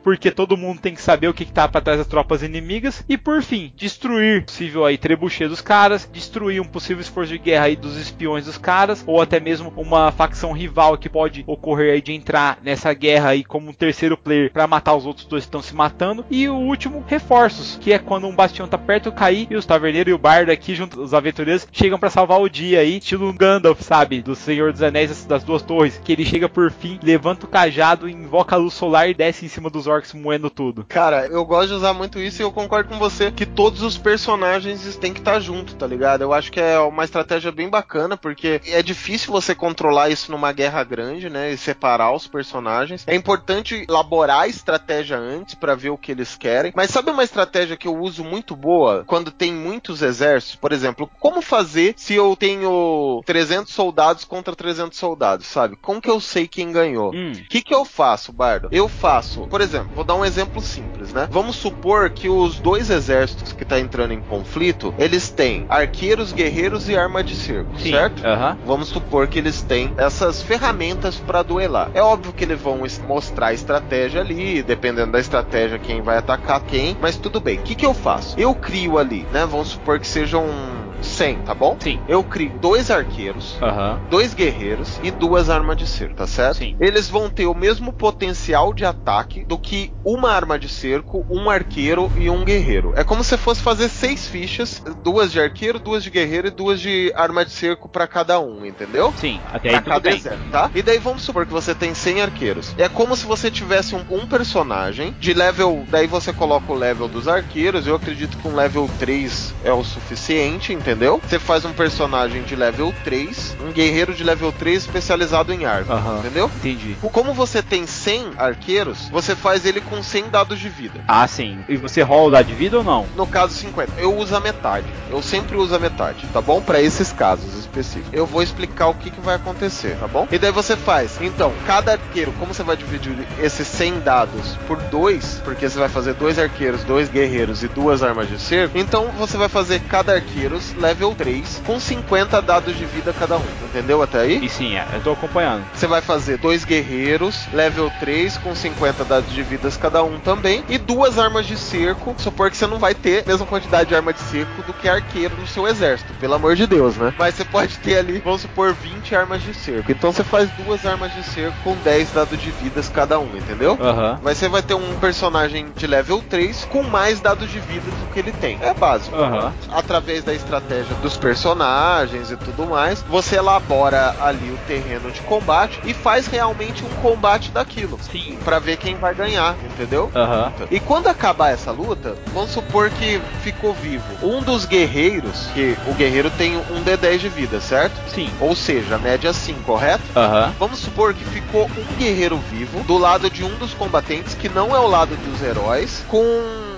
[0.04, 3.04] Porque todo mundo tem que saber o que, que tá para trás das tropas inimigas.
[3.08, 7.66] E por fim destruir possível aí trebuchet dos caras, destruir um possível esforço de guerra
[7.66, 12.02] aí dos espiões dos caras ou até mesmo uma facção rival que pode ocorrer aí
[12.02, 15.48] de entrar nessa guerra aí como um terceiro player para matar os outros dois que
[15.48, 16.26] estão se matando.
[16.30, 19.66] E o último reforços que é quando um bastião tá perto de cair e os
[19.66, 23.32] taverneiros e o bardo aqui junto os aventureiros chegam para salvar o dia aí estilo
[23.34, 24.22] Gandalf sabe?
[24.22, 28.10] Do Senhor dos Anéis das duas torres que ele chega por fim levanta o cajado
[28.10, 30.86] invoca a luz solar e desce em cima dos orcs moendo tudo.
[30.88, 33.98] Cara, eu gosto de usar muito isso e eu concordo com você que todos os
[33.98, 36.22] personagens têm que estar junto, tá ligado?
[36.22, 40.52] Eu acho que é uma estratégia bem bacana, porque é difícil você controlar isso numa
[40.52, 41.52] guerra grande, né?
[41.52, 43.04] E separar os personagens.
[43.08, 46.74] É importante elaborar a estratégia antes pra ver o que eles querem.
[46.76, 50.56] Mas sabe uma estratégia que eu uso muito boa quando tem muitos exércitos?
[50.56, 55.76] Por exemplo, como fazer se eu tenho 300 soldados contra 300 soldados, sabe?
[55.76, 57.14] Como que eu sei quem ganhou?
[57.14, 57.32] Hum.
[57.32, 58.70] O que, que eu faço, Bardo?
[58.72, 61.28] Eu faço, por exemplo, vou dar um exemplo simples, né?
[61.32, 66.90] Vamos supor que os dois exércitos que tá entrando em conflito, eles têm arqueiros, guerreiros
[66.90, 68.26] e arma de cerco, certo?
[68.26, 68.58] Aham.
[68.66, 71.90] Vamos supor que eles têm essas ferramentas para duelar.
[71.94, 76.62] É óbvio que eles vão mostrar a estratégia ali, dependendo da estratégia quem vai atacar
[76.62, 77.60] quem, mas tudo bem.
[77.60, 78.40] O que, que eu faço?
[78.40, 79.46] Eu crio ali, né?
[79.46, 81.78] Vamos supor que seja um 100, tá bom?
[81.80, 82.00] Sim.
[82.08, 84.00] Eu crio dois arqueiros, Aham.
[84.10, 86.58] dois guerreiros e duas armas de cerco, tá certo?
[86.58, 86.76] Sim.
[86.80, 91.50] Eles vão ter o mesmo potencial de ataque do que uma arma de cerco, um
[91.50, 92.94] arqueiro e um guerreiro.
[92.96, 96.80] É como se fosse fazer seis fichas, duas de arqueiro, duas de guerreiro e duas
[96.80, 99.14] de arma de cerco pra cada um, entendeu?
[99.18, 100.18] Sim, até aí Pra tudo cada bem.
[100.18, 100.72] exército, tá?
[100.74, 102.74] E daí vamos supor que você tem 100 arqueiros.
[102.78, 105.86] É como se você tivesse um, um personagem de level.
[105.90, 107.88] Daí você coloca o level dos arqueiros.
[107.88, 110.93] Eu acredito que um level 3 é o suficiente, entendeu?
[111.24, 115.92] Você faz um personagem de level 3, um guerreiro de level 3 especializado em arco,
[116.20, 116.50] entendeu?
[116.58, 116.96] Entendi.
[117.12, 121.04] Como você tem 100 arqueiros, você faz ele com 100 dados de vida.
[121.08, 121.64] Ah, sim.
[121.68, 123.06] E você rola o dado de vida ou não?
[123.16, 124.88] No caso 50, eu uso a metade.
[125.10, 126.62] Eu sempre uso a metade, tá bom?
[126.62, 128.14] Pra esses casos específicos.
[128.14, 130.28] Eu vou explicar o que, que vai acontecer, tá bom?
[130.32, 131.20] E daí você faz.
[131.22, 135.90] Então, cada arqueiro, como você vai dividir esses 100 dados por dois, porque você vai
[135.90, 140.14] fazer dois arqueiros, dois guerreiros e duas armas de cerco, então você vai fazer cada
[140.14, 143.44] arqueiro level 3 com 50 dados de vida cada um.
[143.70, 144.44] Entendeu até aí?
[144.44, 145.64] E sim, é, eu tô acompanhando.
[145.74, 150.64] Você vai fazer dois guerreiros, level 3, com 50 dados de vidas cada um também,
[150.68, 152.14] e duas armas de cerco.
[152.18, 154.90] Supor que você não vai ter a mesma quantidade de arma de cerco do que
[154.90, 157.14] arqueiro no seu exército, pelo amor de Deus, né?
[157.18, 159.90] Mas você pode ter ali, vamos supor, 20 armas de cerco.
[159.90, 163.78] Então você faz duas armas de cerco com 10 dados de vidas cada um, entendeu?
[163.80, 164.20] Aham.
[164.22, 168.14] Mas você vai ter um personagem de level 3 com mais dados de vida do
[168.14, 168.58] que ele tem.
[168.62, 169.16] É básico.
[169.16, 169.54] Aham.
[169.72, 175.80] Através da estratégia dos personagens e tudo mais, você elabora ali o terreno de combate
[175.86, 178.00] e faz realmente um combate daquilo.
[178.12, 178.38] Sim.
[178.44, 180.12] Pra ver quem vai ganhar, entendeu?
[180.16, 180.52] Aham.
[180.70, 185.94] E quando acabar essa luta, vamos supor que ficou vivo um dos guerreiros, que o
[185.94, 188.00] guerreiro tem um D10 de vida, certo?
[188.08, 188.30] Sim.
[188.40, 190.04] Ou seja, média 5, correto?
[190.16, 190.54] Aham.
[190.60, 194.76] Vamos supor que ficou um guerreiro vivo do lado de um dos combatentes, que não
[194.76, 196.24] é o lado dos heróis, com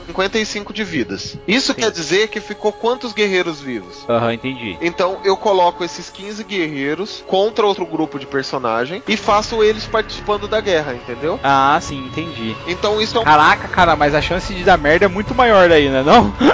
[0.08, 1.38] 55 de vidas.
[1.48, 1.82] Isso Sim.
[1.82, 4.06] quer dizer que ficou quantos guerreiros vivos?
[4.10, 4.78] Aham, entendi.
[4.82, 10.48] Então eu coloco esses 15 guerreiros contra outro grupo de personagem e faço eles participando
[10.48, 11.40] da guerra, entendeu?
[11.44, 12.56] Ah, sim, entendi.
[12.68, 15.68] Então isso é um Caraca, cara, mas a chance de dar merda é muito maior
[15.68, 16.34] daí, né não?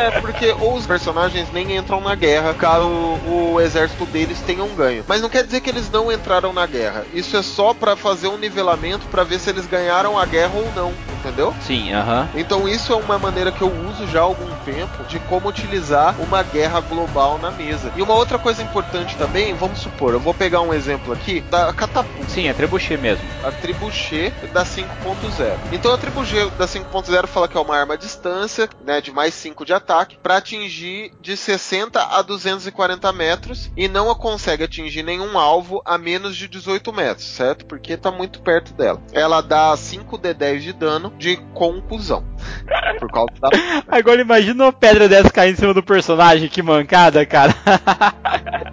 [0.00, 4.74] É, porque os personagens nem entram na guerra caso o, o exército deles tenha um
[4.74, 5.04] ganho.
[5.06, 7.04] Mas não quer dizer que eles não entraram na guerra.
[7.12, 10.72] Isso é só pra fazer um nivelamento pra ver se eles ganharam a guerra ou
[10.74, 11.54] não, entendeu?
[11.60, 12.28] Sim, aham.
[12.34, 16.14] Então isso é uma maneira que eu uso já há algum tempo de como utilizar
[16.20, 17.92] uma guerra global na mesa.
[17.96, 21.72] E uma outra coisa importante também, vamos supor, eu vou pegar um exemplo aqui da
[21.72, 22.28] catapulta.
[22.28, 23.26] Sim, é trebuchet mesmo.
[23.42, 25.58] A Trebuchet da 5.0.
[25.72, 29.34] Então a Trebuchet da 5.0 fala que é uma arma à distância, né, de mais
[29.34, 35.02] 5 de ataque, para atingir de 60 a 240 metros e não a consegue atingir
[35.02, 37.66] nenhum alvo a menos de 18 metros, certo?
[37.66, 39.00] Porque tá muito perto dela.
[39.12, 42.24] Ela dá 5 de 10 de dano de conclusão.
[42.98, 43.48] Por causa da
[43.88, 47.54] Agora imagina uma pedra dessa caindo em cima do personagem, que mancada, cara.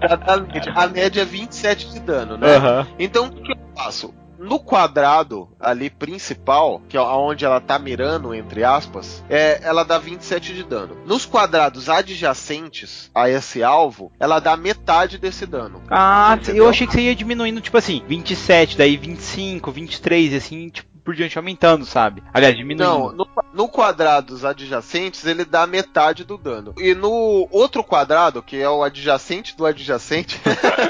[0.04, 0.70] Exatamente.
[0.74, 2.56] A média é 27 de dano, né?
[2.56, 2.88] Aham.
[3.00, 4.14] Então o que que eu faço?
[4.40, 9.98] No quadrado ali principal, que é onde ela tá mirando, entre aspas, é, ela dá
[9.98, 10.96] 27 de dano.
[11.08, 15.82] Nos quadrados adjacentes a esse alvo, ela dá metade desse dano.
[15.90, 16.66] Ah, Entendeu?
[16.66, 21.16] eu achei que você ia diminuindo, tipo assim, 27, daí 25, 23, assim, tipo, por
[21.16, 22.22] diante aumentando, sabe?
[22.34, 22.84] Aliás, diminuindo.
[22.84, 26.76] Não, no, no quadrados adjacentes ele dá metade do dano.
[26.78, 30.38] E no outro quadrado, que é o adjacente do adjacente,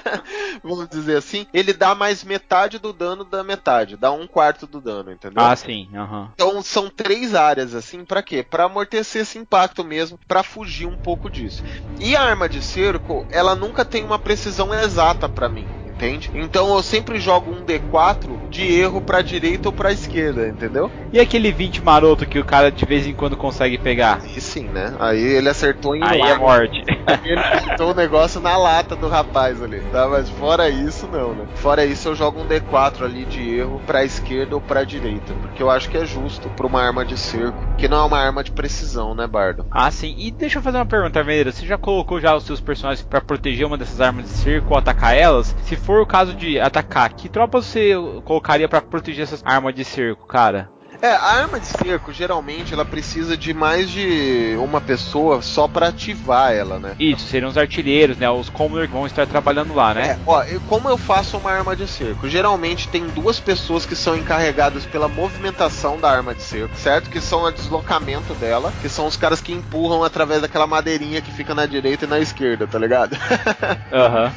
[0.63, 4.82] vamos dizer assim, ele dá mais metade do dano da metade, dá um quarto do
[4.82, 5.43] dano, entendeu?
[5.43, 6.32] Ah, sim, aham.
[6.34, 8.41] Então são três áreas assim, pra quê?
[8.41, 11.63] Pra amortecer esse impacto mesmo, pra fugir um pouco disso.
[11.99, 15.68] E a arma de cerco, ela nunca tem uma precisão exata pra mim.
[15.98, 16.30] Entende?
[16.36, 20.91] Então eu sempre jogo um D4 de erro pra direita ou pra esquerda, entendeu?
[21.12, 24.22] E aquele 20 maroto que o cara de vez em quando consegue pegar?
[24.36, 24.93] E sim, né?
[25.00, 26.84] Aí ele acertou em Aí é morte.
[27.08, 30.08] Aí ele acertou o negócio na lata do rapaz ali, tá?
[30.08, 31.48] Mas fora isso, não, né?
[31.56, 35.34] Fora isso, eu jogo um D4 ali de erro pra esquerda ou pra direita.
[35.41, 38.20] Porque eu acho que é justo pra uma arma de cerco, que não é uma
[38.20, 39.66] arma de precisão, né, Bardo?
[39.72, 40.14] Ah, sim.
[40.16, 41.52] E deixa eu fazer uma pergunta, Armeira.
[41.52, 44.78] Você já colocou já os seus personagens pra proteger uma dessas armas de cerco ou
[44.78, 45.56] atacar elas?
[45.64, 47.93] Se for o caso de atacar, que tropa você
[48.25, 50.69] colocaria pra proteger essas armas de cerco, cara?
[51.02, 55.89] É, a arma de cerco, geralmente, ela precisa de mais de uma pessoa só pra
[55.89, 56.95] ativar ela, né?
[57.00, 58.30] Isso, seriam os artilheiros, né?
[58.30, 60.08] Os Commoner que vão estar trabalhando lá, né?
[60.08, 62.28] É, ó, como eu faço uma arma de cerco?
[62.28, 67.10] Geralmente tem duas pessoas que são encarregadas pela movimentação da arma de cerco, certo?
[67.10, 71.32] Que são o deslocamento dela, que são os caras que empurram através daquela madeirinha que
[71.32, 73.15] fica na direita e na esquerda, tá ligado?
[73.94, 74.32] Aham.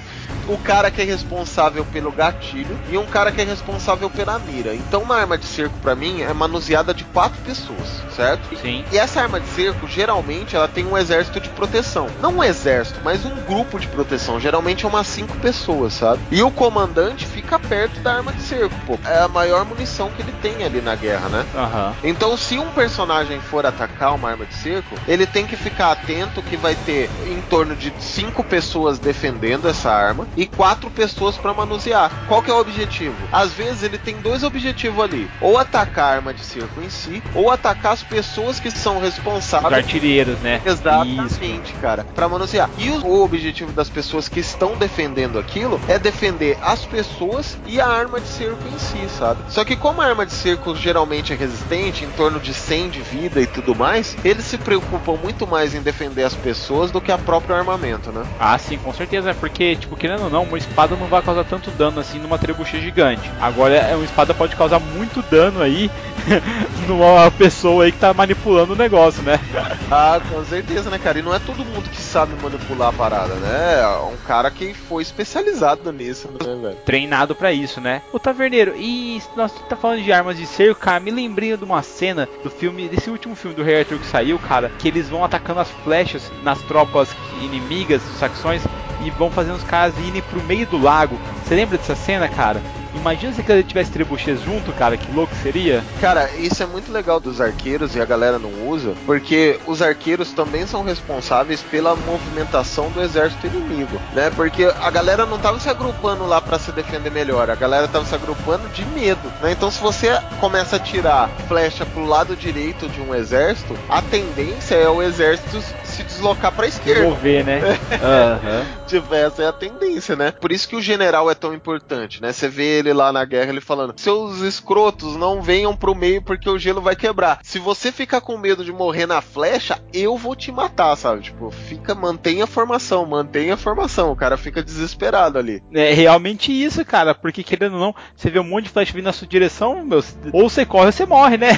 [0.49, 4.75] o cara que é responsável pelo gatilho e um cara que é responsável pela mira.
[4.75, 8.57] Então uma arma de cerco para mim é manuseada de quatro pessoas, certo?
[8.61, 8.85] Sim.
[8.93, 12.09] E essa arma de cerco, geralmente, ela tem um exército de proteção.
[12.21, 14.41] Não um exército, mas um grupo de proteção.
[14.41, 16.21] Geralmente é umas cinco pessoas, sabe?
[16.31, 18.99] E o comandante fica perto da arma de cerco, pô.
[19.05, 21.47] É a maior munição que ele tem ali na guerra, né?
[21.55, 21.95] Aham.
[22.03, 26.43] Então, se um personagem for atacar uma arma de cerco, ele tem que ficar atento
[26.43, 31.55] que vai ter em torno de cinco pessoas defendendo essa arma e quatro pessoas para
[31.55, 32.11] manusear.
[32.27, 33.15] Qual que é o objetivo?
[33.31, 37.23] Às vezes ele tem dois objetivos ali: ou atacar a arma de cerco em si,
[37.35, 40.61] ou atacar as pessoas que são Os responsáveis artilheiros, né?
[40.65, 40.81] Isso.
[40.81, 42.71] Exatamente, cara, para manusear.
[42.79, 47.87] E o, objetivo das pessoas que estão defendendo aquilo é defender as pessoas e a
[47.87, 49.41] arma de cerco em si, sabe?
[49.49, 53.01] Só que como a arma de cerco geralmente é resistente, em torno de 100 de
[53.01, 57.13] vida e tudo mais, eles se preocupam muito mais em defender as pessoas do que
[57.13, 58.25] a próprio armamento, né?
[58.39, 59.35] Ah, sim, com certeza.
[59.35, 62.81] Porque, tipo, querendo ou não, uma espada não vai causar tanto dano assim numa trebuchet
[62.81, 63.31] gigante.
[63.41, 65.91] Agora, é, uma espada pode causar muito dano aí
[66.87, 69.39] numa pessoa aí que tá manipulando o negócio, né?
[69.93, 71.19] Ah, com certeza, né, cara?
[71.19, 73.81] E não é todo mundo que sabe manipular a parada, né?
[73.81, 76.77] É um cara que foi especializado nisso, né, velho?
[76.87, 78.01] Treinado pra isso, né?
[78.13, 81.83] Ô Taverneiro, e nós tá falando de armas de cerco, cara, me lembrei de uma
[81.83, 85.25] cena do filme, desse último filme do Rei Arthur que saiu, cara, que eles vão
[85.25, 87.09] atacando as flechas nas tropas
[87.43, 88.63] inimigas dos saxões
[89.05, 91.19] e vão fazendo os caras irem pro meio do lago.
[91.45, 92.63] Você lembra dessa cena, cara?
[92.95, 95.83] Imagina se ele tivesse trebuchês junto, cara, que louco seria.
[96.01, 100.33] Cara, isso é muito legal dos arqueiros e a galera não usa, porque os arqueiros
[100.33, 104.31] também são responsáveis pela movimentação do exército inimigo, né?
[104.35, 108.05] Porque a galera não tava se agrupando lá para se defender melhor, a galera tava
[108.05, 109.53] se agrupando de medo, né?
[109.53, 114.75] Então se você começa a tirar flecha pro lado direito de um exército, a tendência
[114.75, 117.03] é o exército se deslocar para esquerda.
[117.03, 117.61] Mover, né?
[118.03, 118.67] Aham.
[118.87, 120.33] Tipo, essa é a tendência, né?
[120.33, 122.33] Por isso que o general é tão importante, né?
[122.33, 126.49] Você vê ele lá na guerra, ele falando: seus escrotos não venham pro meio porque
[126.49, 127.39] o gelo vai quebrar.
[127.43, 131.23] Se você ficar com medo de morrer na flecha, eu vou te matar, sabe?
[131.23, 134.11] Tipo, fica, mantenha a formação, mantenha a formação.
[134.11, 135.63] O cara fica desesperado ali.
[135.73, 139.05] É realmente isso, cara, porque querendo ou não, você vê um monte de flecha vindo
[139.05, 140.03] na sua direção, meu,
[140.33, 141.51] ou você corre ou você morre, né?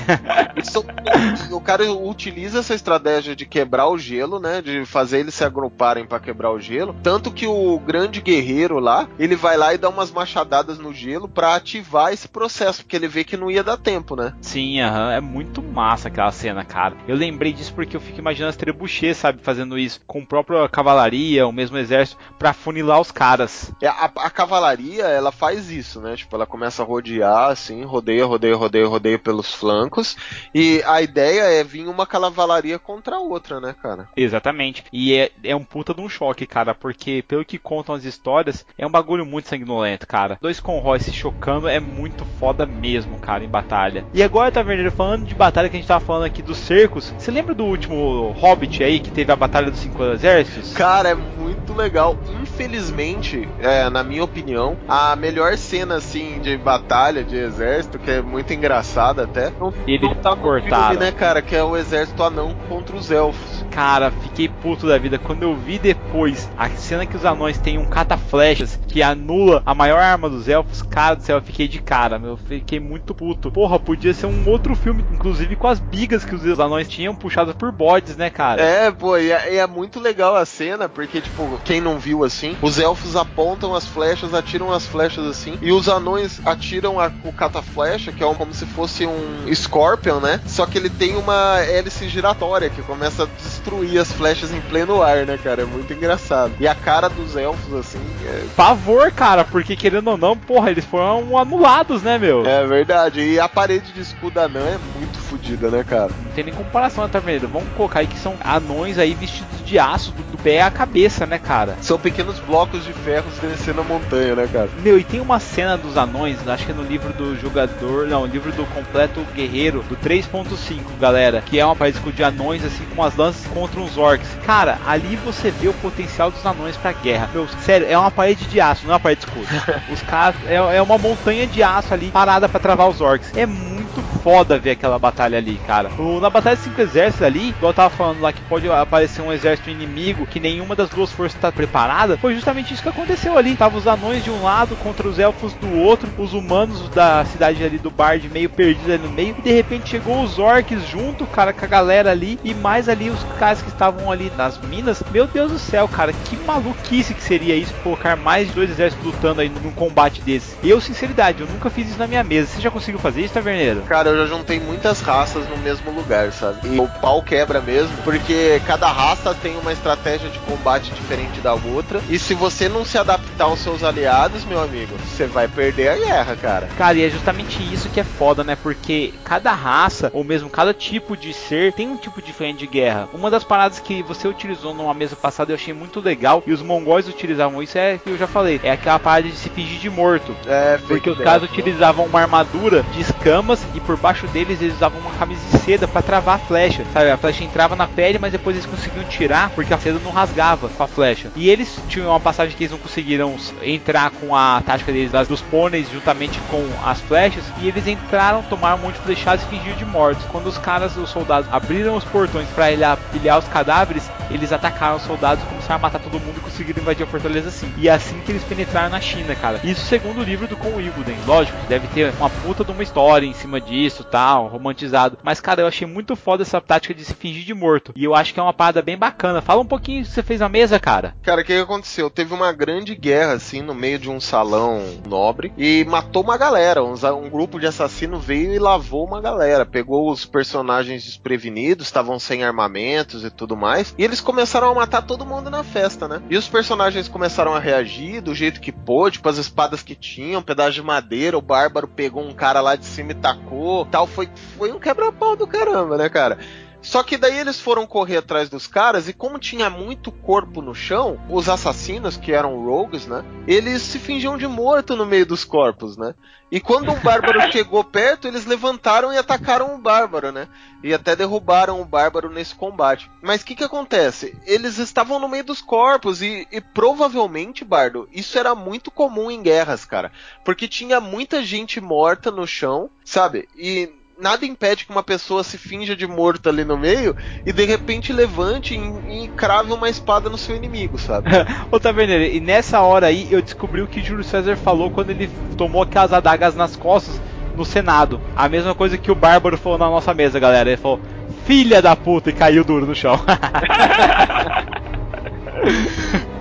[0.57, 0.85] Isso,
[1.51, 4.61] o cara utiliza essa estratégia de quebrar o gelo, né?
[4.61, 6.95] De fazer eles se agruparem para quebrar o gelo.
[7.03, 11.12] Tanto que o grande guerreiro lá, ele vai lá e dá umas machadadas no gelo
[11.29, 14.35] para ativar esse processo, porque ele vê que não ia dar tempo, né?
[14.41, 16.97] Sim, aham, é muito massa aquela cena, cara.
[17.07, 20.69] Eu lembrei disso porque eu fico imaginando as trebuchês, sabe, fazendo isso com a própria
[20.69, 23.73] cavalaria, o mesmo exército, pra funilar os caras.
[23.81, 26.17] É, a, a cavalaria, ela faz isso, né?
[26.17, 30.17] Tipo, ela começa a rodear, assim, rodeia, rodeia, rodeia, rodeia pelos flancos.
[30.55, 34.09] E a ideia é vir uma cavalaria contra a outra, né, cara?
[34.17, 34.85] Exatamente.
[34.93, 38.65] E é, é um puta de um choque, cara, porque pelo que contam as histórias,
[38.77, 40.39] é um bagulho muito sanguinolento, cara.
[40.41, 44.05] Dois conróis se chocando é muito foda mesmo, cara, em batalha.
[44.13, 47.31] E agora, Taverneiro, falando de batalha que a gente tava falando aqui dos cercos, você
[47.31, 50.73] lembra do último Hobbit aí, que teve a Batalha dos Cinco Exércitos?
[50.73, 52.17] Cara, é muito legal.
[52.41, 58.23] Infelizmente, é, na minha opinião, a melhor cena, assim, de batalha de exército, que é
[58.23, 61.43] muito engraçada até, não, Ele não tá filme, né, cara?
[61.43, 63.65] Que é o exército anão contra os elfos.
[63.71, 67.79] Cara, fiquei puto da vida quando eu vi depois a cena que os anões têm
[67.79, 70.83] um cata-flechas que anula a maior arma dos elfos.
[70.93, 72.37] Cara do céu, eu fiquei de cara, meu.
[72.37, 73.51] Fiquei muito puto.
[73.51, 77.55] Porra, podia ser um outro filme, inclusive com as bigas que os anões tinham puxadas
[77.55, 78.61] por bodes, né, cara?
[78.63, 82.57] É, pô, e é, é muito legal a cena, porque, tipo, quem não viu assim,
[82.61, 87.33] os elfos apontam as flechas, atiram as flechas assim, e os anões atiram a- o
[87.33, 90.41] cataflecha, que é um- como se fosse um Scorpion, né?
[90.47, 95.03] Só que ele tem uma hélice giratória que começa a destruir as flechas em pleno
[95.03, 95.63] ar, né, cara?
[95.63, 96.53] É muito engraçado.
[96.61, 100.82] E a cara dos elfos, assim, é, Pavor, cara, porque querendo ou não, porra, eles
[100.85, 102.47] foram anulados, né, meu?
[102.47, 103.21] é verdade.
[103.21, 106.11] E a parede de escudo anã é muito fodida, né, cara?
[106.25, 107.49] Não tem nem comparação, tá vendo?
[107.49, 111.27] Vamos colocar aí que são anões aí vestidos de aço do, do pé à cabeça,
[111.27, 111.77] né, cara?
[111.81, 114.69] São pequenos blocos de ferros descendo a montanha, né, cara?
[114.83, 118.27] Meu, e tem uma cena dos anões, acho que é no livro do jogador, não,
[118.27, 123.03] livro do completo guerreiro, do 3.5, galera, que é uma parede de anões, assim, com
[123.03, 124.29] as lanças contra uns orcs.
[124.45, 127.31] Cara, ali você vê o potencial dos anões pra guerra.
[127.33, 129.47] Meu, sério, é uma parede de aço, não é uma parede de escudo.
[129.93, 133.33] Os caras, é, é uma montanha de aço ali, parada pra travar os orcs.
[133.37, 135.91] É muito foda ver aquela batalha ali, cara.
[135.99, 139.21] O, na batalha de cinco exércitos ali, igual eu tava falando lá que pode aparecer
[139.21, 143.37] um exército inimigo que nenhuma das duas forças tá preparada, foi justamente isso que aconteceu
[143.37, 143.57] ali.
[143.57, 147.63] Tava os anões de um lado contra os elfos do outro, os humanos da cidade
[147.65, 151.27] ali do Bard meio perdidos ali no meio, e de repente chegou os orcs junto,
[151.27, 155.03] cara, com a galera ali, e mais ali os caras que estavam ali nas minas.
[155.11, 159.05] Meu Deus do céu, cara, que maluquice que seria isso, colocar mais de dois exércitos
[159.05, 160.57] lutando aí num combate desse.
[160.63, 162.49] Eu, sinceridade, eu nunca fiz isso na minha mesa.
[162.49, 163.83] Você já conseguiu fazer isso, Taverneiro?
[163.83, 166.77] Cara, eu já juntei muitas raças no mesmo lugar, sabe?
[166.77, 171.55] E o pau quebra mesmo, porque cada raça tem uma estratégia de combate diferente da
[171.55, 172.01] outra.
[172.09, 175.97] E se você não se adaptar aos seus aliados, meu amigo, você vai perder a
[175.97, 176.69] guerra, cara.
[176.79, 178.57] Cara, e é justamente isso que é foda, né?
[178.57, 183.09] Porque cada raça, ou mesmo cada tipo de ser, tem um tipo diferente de guerra.
[183.13, 186.63] Uma das paradas que você utilizou numa mesa passada eu achei muito legal, e os
[186.63, 189.91] mongóis utilizavam isso, é que eu já falei, é aquela parada de se fingir de
[189.91, 190.35] morto.
[190.47, 190.52] É,
[190.87, 195.13] Porque os caras utilizavam uma armadura de escamas e por baixo deles eles usavam uma
[195.13, 196.85] camisa de seda para travar a flecha.
[196.93, 200.11] Sabe, a flecha entrava na pele, mas depois eles conseguiam tirar porque a seda não
[200.11, 201.31] rasgava com a flecha.
[201.37, 205.29] E eles tinham uma passagem que eles não conseguiram entrar com a tática deles das,
[205.29, 209.47] dos pôneis juntamente com as flechas e eles entraram, tomaram um monte de flechadas e
[209.47, 210.25] fingiram de mortos.
[210.27, 215.03] Quando os caras, os soldados, abriram os portões para pilhar os cadáveres, eles atacaram os
[215.03, 217.73] soldados, começaram a matar todo mundo e conseguiram invadir a fortaleza assim.
[217.77, 219.61] E é assim que eles penetraram na China, cara.
[219.65, 221.17] Isso segundo o livro do Con Ilguden.
[221.27, 225.19] Lógico, deve ter uma puta de uma história em cima disso, tal, romantizado.
[225.23, 227.93] Mas, cara, eu achei muito foda essa tática de se fingir de morto.
[227.97, 229.43] E eu acho que é uma parada bem bacana.
[229.43, 231.15] Fala um pouquinho que você fez na mesa, cara.
[231.23, 232.09] Cara, o que, que aconteceu?
[232.09, 236.83] Teve uma grande guerra, assim, no meio de um salão nobre e matou uma galera.
[236.83, 239.67] Um, um grupo de assassino veio e lavou uma galera.
[239.67, 243.95] Pegou os personagens desprevenidos, estavam sem armamentos e tudo mais.
[243.99, 246.23] E eles começaram a matar todo mundo na festa, né?
[246.31, 250.32] E os personagens começaram a reagir do jeito que pôde, com as espadas que tinham,
[250.39, 251.37] um pedaço de madeira.
[251.37, 253.85] O bárbaro pegou um cara lá de cima e tacou.
[253.87, 256.39] Tal, foi, foi um quebra-pau do caramba, né, cara?
[256.83, 260.75] Só que daí eles foram correr atrás dos caras e como tinha muito corpo no
[260.75, 263.25] chão, os assassinos, que eram rogues, né?
[263.47, 266.13] Eles se fingiam de morto no meio dos corpos, né?
[266.51, 270.49] E quando o bárbaro chegou perto, eles levantaram e atacaram o bárbaro, né?
[270.83, 273.09] E até derrubaram o bárbaro nesse combate.
[273.23, 274.37] Mas o que que acontece?
[274.45, 279.41] Eles estavam no meio dos corpos e, e provavelmente, Bardo, isso era muito comum em
[279.41, 280.11] guerras, cara.
[280.45, 283.49] Porque tinha muita gente morta no chão, sabe?
[283.57, 287.65] E nada impede que uma pessoa se finja de morto ali no meio e de
[287.65, 291.29] repente levante e, e crave uma espada no seu inimigo, sabe?
[291.71, 295.29] Ô Taverneiro, e nessa hora aí eu descobri o que Júlio César falou quando ele
[295.57, 297.21] tomou aquelas adagas nas costas
[297.57, 298.21] no Senado.
[298.37, 300.71] A mesma coisa que o Bárbaro falou na nossa mesa, galera.
[300.71, 301.01] Ele falou,
[301.45, 303.21] filha da puta, e caiu duro no chão.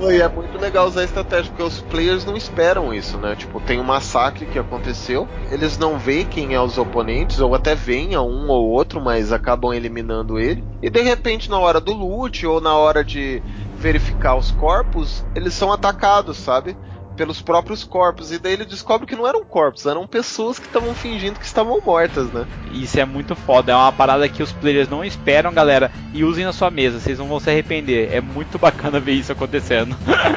[0.10, 3.36] E é muito legal usar a estratégia, porque os players não esperam isso, né?
[3.36, 7.76] Tipo, tem um massacre que aconteceu, eles não veem quem é os oponentes, ou até
[7.76, 10.64] veem a um ou outro, mas acabam eliminando ele.
[10.82, 13.44] E de repente, na hora do loot, ou na hora de
[13.78, 16.76] verificar os corpos, eles são atacados, sabe?
[17.22, 18.32] Pelos próprios corpos.
[18.32, 21.80] E daí ele descobre que não eram corpos, eram pessoas que estavam fingindo que estavam
[21.80, 22.48] mortas, né?
[22.72, 25.92] Isso é muito foda, é uma parada que os players não esperam, galera.
[26.16, 28.12] E usem na sua mesa, vocês não vão se arrepender.
[28.12, 29.96] É muito bacana ver isso acontecendo.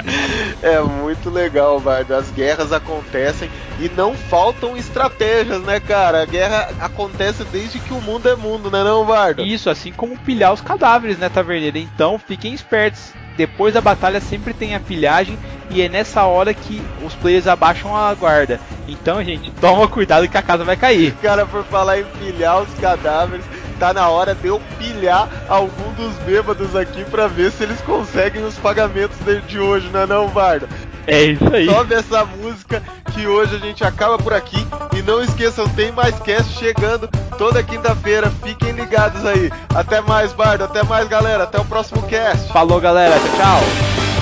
[0.63, 2.15] é muito legal, Bardo.
[2.15, 3.49] As guerras acontecem
[3.81, 6.21] e não faltam estratégias, né, cara?
[6.21, 9.43] A guerra acontece desde que o mundo é mundo, né, não, Bardo?
[9.43, 11.79] Isso, assim como pilhar os cadáveres, né, Taverneiro?
[11.79, 15.39] Então fiquem espertos depois da batalha sempre tem a pilhagem
[15.71, 18.61] e é nessa hora que os players abaixam a guarda.
[18.87, 21.15] Então, gente, toma cuidado que a casa vai cair.
[21.23, 23.45] Cara, por falar em pilhar os cadáveres,
[23.79, 28.45] tá na hora de eu pilhar algum dos bêbados aqui para ver se eles conseguem
[28.45, 29.17] os pagamentos
[29.47, 30.69] de hoje, não é não, Bardo?
[31.07, 31.67] É isso aí.
[31.67, 32.83] Sobe essa música
[33.13, 34.67] que hoje a gente acaba por aqui.
[34.97, 38.31] E não esqueçam, tem mais cast chegando toda quinta-feira.
[38.43, 39.51] Fiquem ligados aí.
[39.75, 40.65] Até mais, Bardo.
[40.65, 41.45] Até mais, galera.
[41.45, 42.53] Até o próximo cast.
[42.53, 43.15] Falou, galera.
[43.19, 44.14] Tchau, tchau.